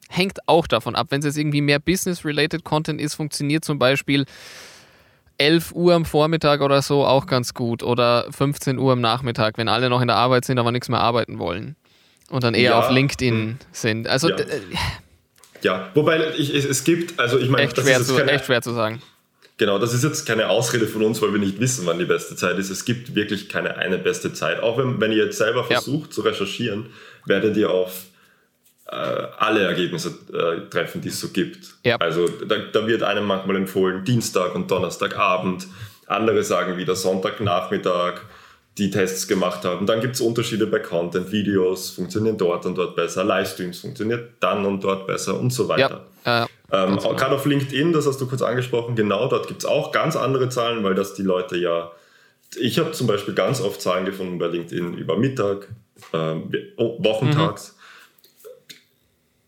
hängt 0.09 0.47
auch 0.47 0.65
davon 0.65 0.95
ab. 0.95 1.07
Wenn 1.11 1.19
es 1.19 1.25
jetzt 1.25 1.37
irgendwie 1.37 1.61
mehr 1.61 1.77
Business-related 1.77 2.63
Content 2.63 2.99
ist, 2.99 3.13
funktioniert 3.13 3.63
zum 3.63 3.77
Beispiel 3.77 4.25
11 5.37 5.73
Uhr 5.73 5.93
am 5.93 6.05
Vormittag 6.05 6.61
oder 6.61 6.81
so 6.81 7.05
auch 7.05 7.27
ganz 7.27 7.53
gut. 7.53 7.83
Oder 7.83 8.25
15 8.31 8.79
Uhr 8.79 8.93
am 8.93 9.01
Nachmittag, 9.01 9.59
wenn 9.59 9.67
alle 9.67 9.89
noch 9.89 10.01
in 10.01 10.07
der 10.07 10.17
Arbeit 10.17 10.45
sind, 10.45 10.57
aber 10.57 10.71
nichts 10.71 10.89
mehr 10.89 11.01
arbeiten 11.01 11.37
wollen 11.37 11.75
und 12.29 12.43
dann 12.43 12.53
eher 12.53 12.71
ja. 12.71 12.79
auf 12.79 12.91
LinkedIn 12.91 13.35
hm. 13.35 13.57
sind. 13.71 14.07
Also 14.07 14.29
ja, 14.29 14.37
ja. 15.61 15.91
wobei 15.93 16.33
ich, 16.37 16.53
es 16.53 16.83
gibt, 16.83 17.19
also 17.19 17.39
ich 17.39 17.49
meine, 17.49 17.63
echt, 17.63 17.79
schwer 17.79 18.01
zu, 18.01 18.15
keine, 18.15 18.31
echt 18.31 18.45
schwer 18.45 18.61
zu 18.61 18.73
sagen. 18.73 19.01
Genau, 19.57 19.79
das 19.79 19.93
ist 19.93 20.03
jetzt 20.03 20.25
keine 20.25 20.49
Ausrede 20.49 20.85
von 20.85 21.01
uns, 21.03 21.21
weil 21.21 21.31
wir 21.31 21.39
nicht 21.39 21.59
wissen, 21.61 21.85
wann 21.85 21.97
die 21.97 22.05
beste 22.05 22.35
Zeit 22.35 22.57
ist. 22.57 22.69
Es 22.69 22.83
gibt 22.83 23.15
wirklich 23.15 23.47
keine 23.47 23.77
eine 23.77 23.97
beste 23.97 24.33
Zeit. 24.33 24.61
Auch 24.61 24.77
wenn, 24.77 24.99
wenn 24.99 25.11
ihr 25.11 25.25
jetzt 25.25 25.37
selber 25.37 25.63
versucht 25.63 26.09
ja. 26.09 26.11
zu 26.11 26.21
recherchieren, 26.21 26.87
werdet 27.25 27.55
ihr 27.55 27.69
auf 27.69 28.07
äh, 28.87 28.95
alle 28.95 29.61
Ergebnisse 29.61 30.09
äh, 30.33 30.69
treffen, 30.69 31.01
die 31.01 31.07
es 31.07 31.19
so 31.19 31.29
gibt. 31.29 31.75
Ja. 31.85 31.95
Also 31.97 32.27
da, 32.27 32.57
da, 32.57 32.85
wird 32.85 33.03
einem 33.03 33.25
manchmal 33.25 33.55
empfohlen 33.55 34.03
Dienstag 34.03 34.53
und 34.55 34.69
Donnerstagabend. 34.69 35.67
Andere 36.05 36.43
sagen 36.43 36.77
wieder 36.77 36.95
Sonntagnachmittag 36.95 38.21
die 38.77 38.91
Tests 38.91 39.27
gemacht 39.27 39.63
haben. 39.63 39.85
Dann 39.85 40.01
gibt 40.01 40.15
es 40.15 40.21
Unterschiede 40.21 40.67
bei 40.67 40.79
Content, 40.79 41.31
Videos 41.31 41.91
funktionieren 41.91 42.37
dort 42.37 42.65
und 42.65 42.75
dort 42.75 42.95
besser, 42.95 43.23
Livestreams 43.23 43.79
funktioniert 43.79 44.33
dann 44.41 44.65
und 44.65 44.83
dort 44.83 45.07
besser 45.07 45.39
und 45.39 45.51
so 45.51 45.69
weiter. 45.69 46.05
Ja, 46.25 46.43
äh, 46.43 46.47
ähm, 46.71 46.97
genau. 46.97 47.15
Gerade 47.15 47.35
auf 47.35 47.45
LinkedIn, 47.45 47.93
das 47.93 48.05
hast 48.05 48.19
du 48.19 48.27
kurz 48.27 48.41
angesprochen, 48.41 48.95
genau, 48.95 49.27
dort 49.27 49.47
gibt 49.47 49.61
es 49.61 49.65
auch 49.65 49.91
ganz 49.91 50.15
andere 50.15 50.49
Zahlen, 50.49 50.83
weil 50.83 50.93
das 50.93 51.13
die 51.13 51.23
Leute 51.23 51.57
ja, 51.57 51.91
ich 52.59 52.79
habe 52.79 52.91
zum 52.91 53.07
Beispiel 53.07 53.33
ganz 53.33 53.61
oft 53.61 53.81
Zahlen 53.81 54.05
gefunden 54.05 54.37
bei 54.39 54.47
LinkedIn 54.47 54.93
über 54.93 55.17
Mittag, 55.17 55.69
äh, 56.11 56.35
wochentags. 56.77 57.69
Mhm. 57.69 57.75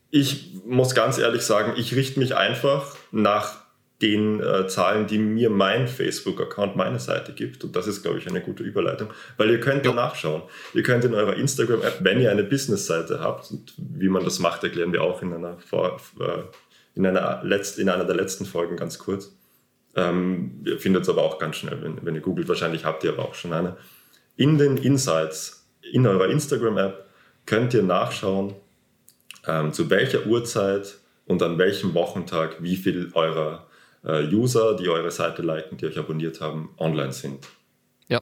Ich 0.09 0.51
muss 0.65 0.95
ganz 0.95 1.17
ehrlich 1.17 1.41
sagen, 1.41 1.73
ich 1.75 1.95
richte 1.95 2.19
mich 2.19 2.35
einfach 2.35 2.95
nach 3.11 3.66
den 4.01 4.41
äh, 4.41 4.67
Zahlen, 4.67 5.07
die 5.07 5.17
mir 5.17 5.49
mein 5.49 5.87
Facebook-Account, 5.87 6.75
meine 6.75 6.99
Seite 6.99 7.33
gibt. 7.33 7.63
Und 7.63 7.75
das 7.75 7.87
ist, 7.87 8.03
glaube 8.03 8.19
ich, 8.19 8.27
eine 8.27 8.41
gute 8.41 8.63
Überleitung, 8.63 9.09
weil 9.37 9.49
ihr 9.49 9.59
könnt 9.59 9.85
ja 9.85 9.93
nachschauen. 9.93 10.43
Ihr 10.73 10.83
könnt 10.83 11.03
in 11.03 11.15
eurer 11.15 11.35
Instagram-App, 11.35 11.99
wenn 12.01 12.21
ihr 12.21 12.29
eine 12.29 12.43
Business-Seite 12.43 13.19
habt, 13.19 13.49
und 13.49 13.73
wie 13.77 14.09
man 14.09 14.23
das 14.23 14.39
macht, 14.39 14.63
erklären 14.63 14.93
wir 14.93 15.01
auch 15.01 15.21
in 15.23 15.33
einer, 15.33 15.57
äh, 15.71 16.41
in 16.93 17.05
einer, 17.05 17.41
letzt, 17.43 17.79
in 17.79 17.89
einer 17.89 18.05
der 18.05 18.15
letzten 18.15 18.45
Folgen 18.45 18.77
ganz 18.77 18.99
kurz. 18.99 19.35
Ähm, 19.95 20.61
ihr 20.63 20.79
findet 20.79 21.03
es 21.03 21.09
aber 21.09 21.23
auch 21.23 21.39
ganz 21.39 21.55
schnell, 21.55 21.81
wenn, 21.81 22.05
wenn 22.05 22.13
ihr 22.13 22.21
googelt. 22.21 22.47
Wahrscheinlich 22.47 22.85
habt 22.85 23.03
ihr 23.03 23.13
aber 23.13 23.25
auch 23.25 23.33
schon 23.33 23.51
eine. 23.51 23.77
In 24.35 24.59
den 24.59 24.77
Insights 24.77 25.67
in 25.91 26.05
eurer 26.05 26.27
Instagram-App 26.29 27.05
könnt 27.47 27.73
ihr 27.73 27.81
nachschauen, 27.81 28.53
ähm, 29.47 29.73
zu 29.73 29.89
welcher 29.89 30.27
Uhrzeit 30.27 30.97
und 31.25 31.41
an 31.41 31.57
welchem 31.57 31.95
Wochentag 31.95 32.61
wie 32.61 32.75
viel 32.75 33.09
eurer 33.13 33.66
User, 34.03 34.75
die 34.75 34.89
eure 34.89 35.11
Seite 35.11 35.41
liken, 35.41 35.77
die 35.77 35.85
euch 35.85 35.97
abonniert 35.97 36.39
haben, 36.41 36.69
online 36.77 37.11
sind. 37.11 37.47
Ja. 38.07 38.21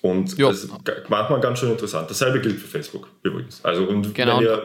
Und 0.00 0.38
jo. 0.38 0.48
das 0.48 0.64
ist 0.64 0.72
manchmal 1.08 1.40
ganz 1.40 1.58
schön 1.58 1.70
interessant. 1.70 2.08
Dasselbe 2.08 2.40
gilt 2.40 2.58
für 2.58 2.68
Facebook 2.68 3.08
übrigens. 3.22 3.64
Also 3.64 3.84
und 3.84 4.14
genau. 4.14 4.38
wenn 4.38 4.44
ihr 4.44 4.62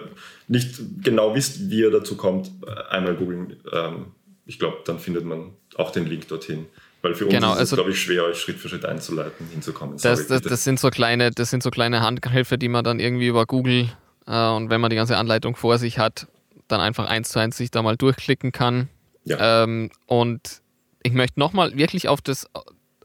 nicht 0.47 0.79
genau 1.01 1.33
wisst, 1.35 1.69
wie 1.69 1.79
ihr 1.79 1.91
dazu 1.91 2.15
kommt, 2.15 2.51
äh, 2.65 2.93
einmal 2.93 3.15
googeln. 3.15 3.57
Ähm, 3.71 4.07
ich 4.45 4.59
glaube, 4.59 4.79
dann 4.85 4.99
findet 4.99 5.25
man 5.25 5.51
auch 5.75 5.91
den 5.91 6.05
Link 6.05 6.27
dorthin. 6.27 6.67
Weil 7.01 7.15
für 7.15 7.25
uns 7.25 7.33
genau, 7.33 7.49
ist 7.51 7.55
es, 7.55 7.59
also, 7.59 7.75
glaube 7.77 7.91
ich, 7.91 7.99
schwer, 7.99 8.23
euch 8.25 8.39
Schritt 8.39 8.57
für 8.57 8.69
Schritt 8.69 8.85
einzuleiten, 8.85 9.47
hinzukommen. 9.51 9.97
Sorry, 9.97 10.15
das, 10.15 10.27
das, 10.27 10.41
das, 10.41 10.63
sind 10.63 10.79
so 10.79 10.89
kleine, 10.89 11.31
das 11.31 11.49
sind 11.49 11.63
so 11.63 11.69
kleine 11.69 12.01
Handgriffe, 12.01 12.57
die 12.57 12.69
man 12.69 12.83
dann 12.83 12.99
irgendwie 12.99 13.27
über 13.27 13.45
Google 13.45 13.89
äh, 14.25 14.49
und 14.49 14.69
wenn 14.69 14.79
man 14.79 14.89
die 14.89 14.95
ganze 14.95 15.17
Anleitung 15.17 15.55
vor 15.55 15.77
sich 15.77 15.97
hat, 15.97 16.27
dann 16.67 16.79
einfach 16.79 17.07
eins 17.07 17.29
zu 17.29 17.39
eins 17.39 17.57
sich 17.57 17.71
da 17.71 17.81
mal 17.81 17.97
durchklicken 17.97 18.51
kann 18.51 18.87
ja. 19.25 19.63
Ähm, 19.63 19.89
und 20.05 20.61
ich 21.03 21.13
möchte 21.13 21.39
nochmal 21.39 21.75
wirklich 21.77 22.07
auf 22.07 22.21
das, 22.21 22.47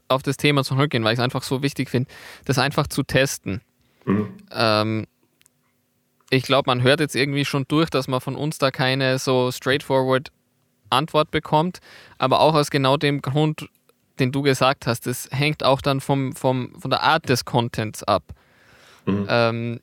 auf 0.07 0.23
das 0.23 0.37
Thema 0.37 0.63
zurückgehen, 0.63 1.03
weil 1.03 1.13
ich 1.13 1.19
es 1.19 1.23
einfach 1.23 1.43
so 1.43 1.61
wichtig 1.61 1.89
finde, 1.89 2.09
das 2.45 2.57
einfach 2.57 2.87
zu 2.87 3.03
testen. 3.03 3.61
Mhm. 4.05 4.33
Ähm, 4.51 5.07
ich 6.29 6.43
glaube, 6.43 6.69
man 6.69 6.83
hört 6.83 6.99
jetzt 6.99 7.15
irgendwie 7.15 7.45
schon 7.45 7.65
durch, 7.67 7.89
dass 7.89 8.07
man 8.07 8.21
von 8.21 8.35
uns 8.35 8.57
da 8.57 8.71
keine 8.71 9.17
so 9.19 9.51
straightforward 9.51 10.31
Antwort 10.89 11.31
bekommt, 11.31 11.79
aber 12.17 12.39
auch 12.39 12.55
aus 12.55 12.71
genau 12.71 12.97
dem 12.97 13.21
Grund, 13.21 13.69
den 14.19 14.31
du 14.31 14.41
gesagt 14.41 14.87
hast, 14.87 15.05
das 15.05 15.29
hängt 15.31 15.63
auch 15.63 15.81
dann 15.81 16.01
vom, 16.01 16.35
vom, 16.35 16.73
von 16.79 16.89
der 16.89 17.03
Art 17.03 17.29
des 17.29 17.45
Contents 17.45 18.03
ab. 18.03 18.23
Mhm. 19.05 19.25
Ähm, 19.29 19.79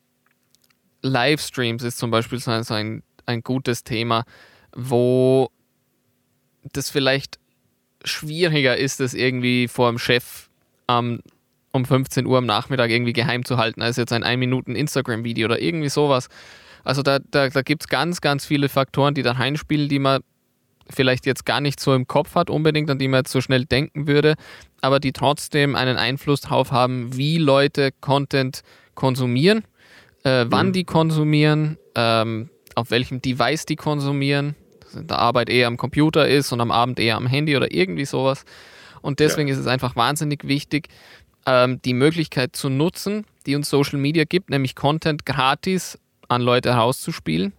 Livestreams 1.03 1.83
ist 1.83 1.99
zum 1.99 2.11
Beispiel 2.11 2.41
so 2.41 2.51
ein, 2.51 3.03
ein 3.27 3.43
gutes 3.43 3.85
Thema, 3.85 4.25
wo 4.75 5.51
das 6.73 6.91
vielleicht 6.91 7.39
schwieriger 8.05 8.77
ist, 8.77 9.01
das 9.01 9.15
irgendwie 9.15 9.69
vor 9.69 9.91
dem 9.91 9.99
Chef 9.99 10.49
ähm, 10.89 11.21
um 11.73 11.85
15 11.85 12.27
Uhr 12.27 12.39
am 12.39 12.47
Nachmittag 12.47 12.91
irgendwie 12.91 13.13
geheim 13.13 13.45
zu 13.45 13.59
halten, 13.59 13.83
als 13.83 13.97
jetzt 13.97 14.13
ein 14.13 14.23
1 14.23 14.39
Minuten 14.39 14.75
Instagram-Video 14.75 15.47
oder 15.47 15.61
irgendwie 15.61 15.89
sowas. 15.89 16.29
Also 16.85 17.03
da, 17.03 17.19
da, 17.19 17.49
da 17.49 17.63
gibt 17.63 17.83
es 17.83 17.89
ganz, 17.89 18.21
ganz 18.21 18.47
viele 18.47 18.69
Faktoren, 18.69 19.15
die 19.15 19.23
da 19.23 19.33
reinspielen, 19.33 19.89
die 19.89 19.99
man 19.99 20.23
vielleicht 20.89 21.27
jetzt 21.27 21.45
gar 21.45 21.61
nicht 21.61 21.81
so 21.81 21.95
im 21.95 22.07
Kopf 22.07 22.35
hat, 22.35 22.49
unbedingt, 22.49 22.91
an 22.91 22.99
die 22.99 23.09
man 23.09 23.21
jetzt 23.21 23.33
so 23.33 23.41
schnell 23.41 23.65
denken 23.65 24.07
würde, 24.07 24.35
aber 24.81 25.01
die 25.01 25.13
trotzdem 25.13 25.75
einen 25.75 25.97
Einfluss 25.97 26.43
darauf 26.43 26.71
haben, 26.71 27.17
wie 27.17 27.39
Leute 27.39 27.91
Content 28.01 28.63
konsumieren, 28.95 29.65
äh, 30.23 30.47
wann 30.49 30.69
mhm. 30.69 30.73
die 30.73 30.85
konsumieren, 30.85 31.77
ähm, 31.97 32.51
auf 32.77 32.91
welchem 32.91 33.21
Device 33.21 33.67
die 33.67 33.77
konsumieren, 33.77 34.55
in 34.95 35.07
der 35.07 35.19
Arbeit 35.19 35.49
eher 35.49 35.67
am 35.67 35.77
Computer 35.77 36.29
ist 36.29 36.53
und 36.53 36.61
am 36.61 36.71
Abend 36.71 36.99
eher 36.99 37.17
am 37.17 37.27
Handy 37.27 37.57
oder 37.57 37.73
irgendwie 37.73 38.05
sowas. 38.05 38.45
Und 39.03 39.21
deswegen 39.21 39.49
ja. 39.49 39.55
ist 39.55 39.61
es 39.61 39.67
einfach 39.67 39.97
wahnsinnig 39.97 40.47
wichtig, 40.47 40.89
ähm, 41.47 41.81
die 41.85 41.95
Möglichkeit 41.95 42.57
zu 42.57 42.69
nutzen, 42.69 43.25
die 43.47 43.55
uns 43.55 43.71
Social 43.71 43.99
Media 43.99 44.25
gibt, 44.25 44.51
nämlich 44.51 44.75
Content 44.75 45.25
gratis 45.25 45.99
an 46.29 46.43
Leute 46.43 46.75
herauszuspielen 46.75 47.53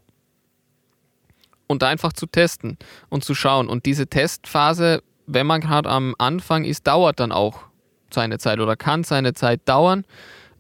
und 1.68 1.84
einfach 1.84 2.14
zu 2.14 2.26
testen 2.26 2.78
und 3.10 3.24
zu 3.24 3.36
schauen. 3.36 3.68
Und 3.68 3.86
diese 3.86 4.08
Testphase, 4.08 5.02
wenn 5.26 5.48
man 5.48 5.62
gerade 5.62 5.90
am 5.90 6.16
Anfang 6.18 6.66
ist, 6.66 6.88
dauert 6.88 7.20
dann 7.20 7.32
auch 7.32 7.60
seine 8.10 8.40
Zeit 8.40 8.60
oder 8.60 8.76
kann 8.76 9.04
seine 9.04 9.34
Zeit 9.34 9.62
dauern. 9.66 10.06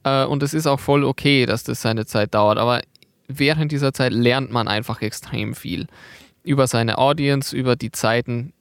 Äh, 0.03 0.25
und 0.25 0.43
es 0.43 0.53
ist 0.53 0.67
auch 0.67 0.79
voll 0.79 1.03
okay, 1.03 1.45
dass 1.45 1.63
das 1.63 1.81
seine 1.81 2.05
Zeit 2.05 2.33
dauert. 2.33 2.57
Aber 2.57 2.81
während 3.27 3.71
dieser 3.71 3.93
Zeit 3.93 4.13
lernt 4.13 4.51
man 4.51 4.67
einfach 4.67 5.01
extrem 5.01 5.55
viel 5.55 5.87
über 6.47 6.67
seine 6.67 6.97
Audience, 6.97 7.55
über 7.55 7.75
die 7.75 7.91
Zeiten, 7.91 8.53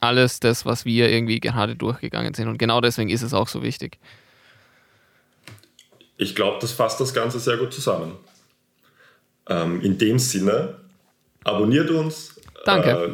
alles 0.00 0.40
das, 0.40 0.66
was 0.66 0.84
wir 0.84 1.10
irgendwie 1.10 1.40
gerade 1.40 1.76
durchgegangen 1.76 2.34
sind. 2.34 2.48
Und 2.48 2.58
genau 2.58 2.80
deswegen 2.80 3.10
ist 3.10 3.22
es 3.22 3.34
auch 3.34 3.48
so 3.48 3.62
wichtig. 3.62 3.98
Ich 6.16 6.34
glaube, 6.34 6.58
das 6.60 6.72
fasst 6.72 7.00
das 7.00 7.14
Ganze 7.14 7.38
sehr 7.38 7.56
gut 7.56 7.72
zusammen. 7.72 8.16
Ähm, 9.48 9.80
in 9.82 9.98
dem 9.98 10.18
Sinne, 10.18 10.76
abonniert 11.44 11.90
uns. 11.90 12.40
Danke. 12.64 12.90
Äh, 12.90 13.08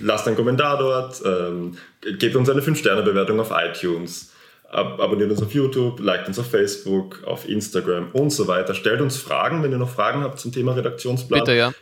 lasst 0.00 0.26
einen 0.26 0.36
Kommentar 0.36 0.78
dort, 0.78 1.22
ähm, 1.24 1.76
gebt 2.18 2.34
uns 2.34 2.48
eine 2.48 2.60
5-Sterne-Bewertung 2.60 3.38
auf 3.40 3.52
iTunes, 3.52 4.32
ab 4.70 4.98
abonniert 5.00 5.30
uns 5.30 5.42
auf 5.42 5.52
YouTube, 5.52 6.00
liked 6.00 6.28
uns 6.28 6.38
auf 6.38 6.50
Facebook, 6.50 7.22
auf 7.24 7.48
Instagram 7.48 8.10
und 8.12 8.30
so 8.30 8.48
weiter. 8.48 8.74
Stellt 8.74 9.00
uns 9.00 9.16
Fragen, 9.16 9.62
wenn 9.62 9.70
ihr 9.70 9.78
noch 9.78 9.90
Fragen 9.90 10.22
habt 10.22 10.40
zum 10.40 10.50
Thema 10.52 10.72
Redaktionsblatt. 10.72 11.44
Bitte, 11.44 11.56
ja. 11.56 11.72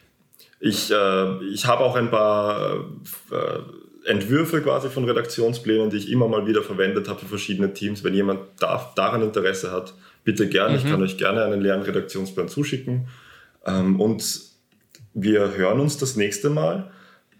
Ich, 0.66 0.90
äh, 0.90 1.44
ich 1.44 1.66
habe 1.66 1.84
auch 1.84 1.94
ein 1.94 2.10
paar 2.10 2.86
äh, 3.30 4.08
Entwürfe 4.10 4.62
quasi 4.62 4.88
von 4.88 5.04
Redaktionsplänen, 5.04 5.90
die 5.90 5.98
ich 5.98 6.10
immer 6.10 6.26
mal 6.26 6.46
wieder 6.46 6.62
verwendet 6.62 7.06
habe 7.06 7.20
für 7.20 7.26
verschiedene 7.26 7.74
Teams. 7.74 8.02
Wenn 8.02 8.14
jemand 8.14 8.40
da, 8.58 8.90
daran 8.96 9.20
Interesse 9.20 9.70
hat, 9.72 9.92
bitte 10.24 10.48
gerne. 10.48 10.70
Mhm. 10.70 10.78
Ich 10.78 10.90
kann 10.90 11.02
euch 11.02 11.18
gerne 11.18 11.44
einen 11.44 11.60
leeren 11.60 11.82
Redaktionsplan 11.82 12.48
zuschicken. 12.48 13.08
Ähm, 13.66 14.00
und 14.00 14.40
wir 15.12 15.54
hören 15.54 15.80
uns 15.80 15.98
das 15.98 16.16
nächste 16.16 16.48
Mal. 16.48 16.90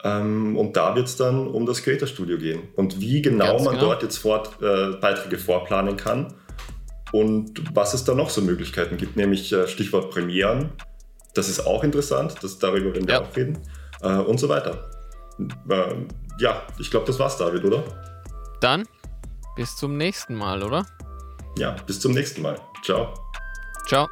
Ähm, 0.03 0.59
und 0.59 0.77
da 0.77 0.95
wird 0.95 1.07
es 1.07 1.17
dann 1.17 1.47
um 1.47 1.65
das 1.65 1.83
Creator 1.83 2.07
Studio 2.07 2.37
gehen. 2.37 2.61
Und 2.77 3.01
wie 3.01 3.23
genau 3.23 3.53
Ganz 3.53 3.65
man 3.65 3.75
genau. 3.77 3.87
dort 3.87 4.03
jetzt 4.03 4.19
Fort, 4.19 4.51
äh, 4.61 4.97
Beiträge 5.01 5.39
vorplanen 5.39 5.97
kann 5.97 6.35
und 7.11 7.75
was 7.75 7.95
es 7.95 8.05
da 8.05 8.15
noch 8.15 8.29
so 8.29 8.43
Möglichkeiten 8.43 8.99
gibt, 8.99 9.17
nämlich 9.17 9.51
äh, 9.51 9.67
Stichwort 9.67 10.11
Premieren. 10.11 10.73
Das 11.35 11.49
ist 11.49 11.67
auch 11.67 11.83
interessant, 11.83 12.37
das, 12.43 12.59
darüber 12.59 12.95
werden 12.95 13.07
wir 13.07 13.15
ja. 13.15 13.23
auch 13.23 13.37
reden. 13.37 13.59
Äh, 14.03 14.17
und 14.19 14.39
so 14.39 14.49
weiter. 14.49 14.91
Ähm, 15.39 16.09
ja, 16.39 16.63
ich 16.79 16.91
glaube, 16.91 17.07
das 17.07 17.19
war's, 17.19 17.37
David, 17.37 17.65
oder? 17.65 17.83
Dann 18.61 18.87
bis 19.57 19.77
zum 19.77 19.97
nächsten 19.97 20.35
Mal, 20.35 20.63
oder? 20.63 20.87
Ja, 21.59 21.77
bis 21.87 22.01
zum 22.01 22.13
nächsten 22.13 22.43
Mal. 22.43 22.59
Ciao. 22.83 23.15
Ciao. 23.87 24.09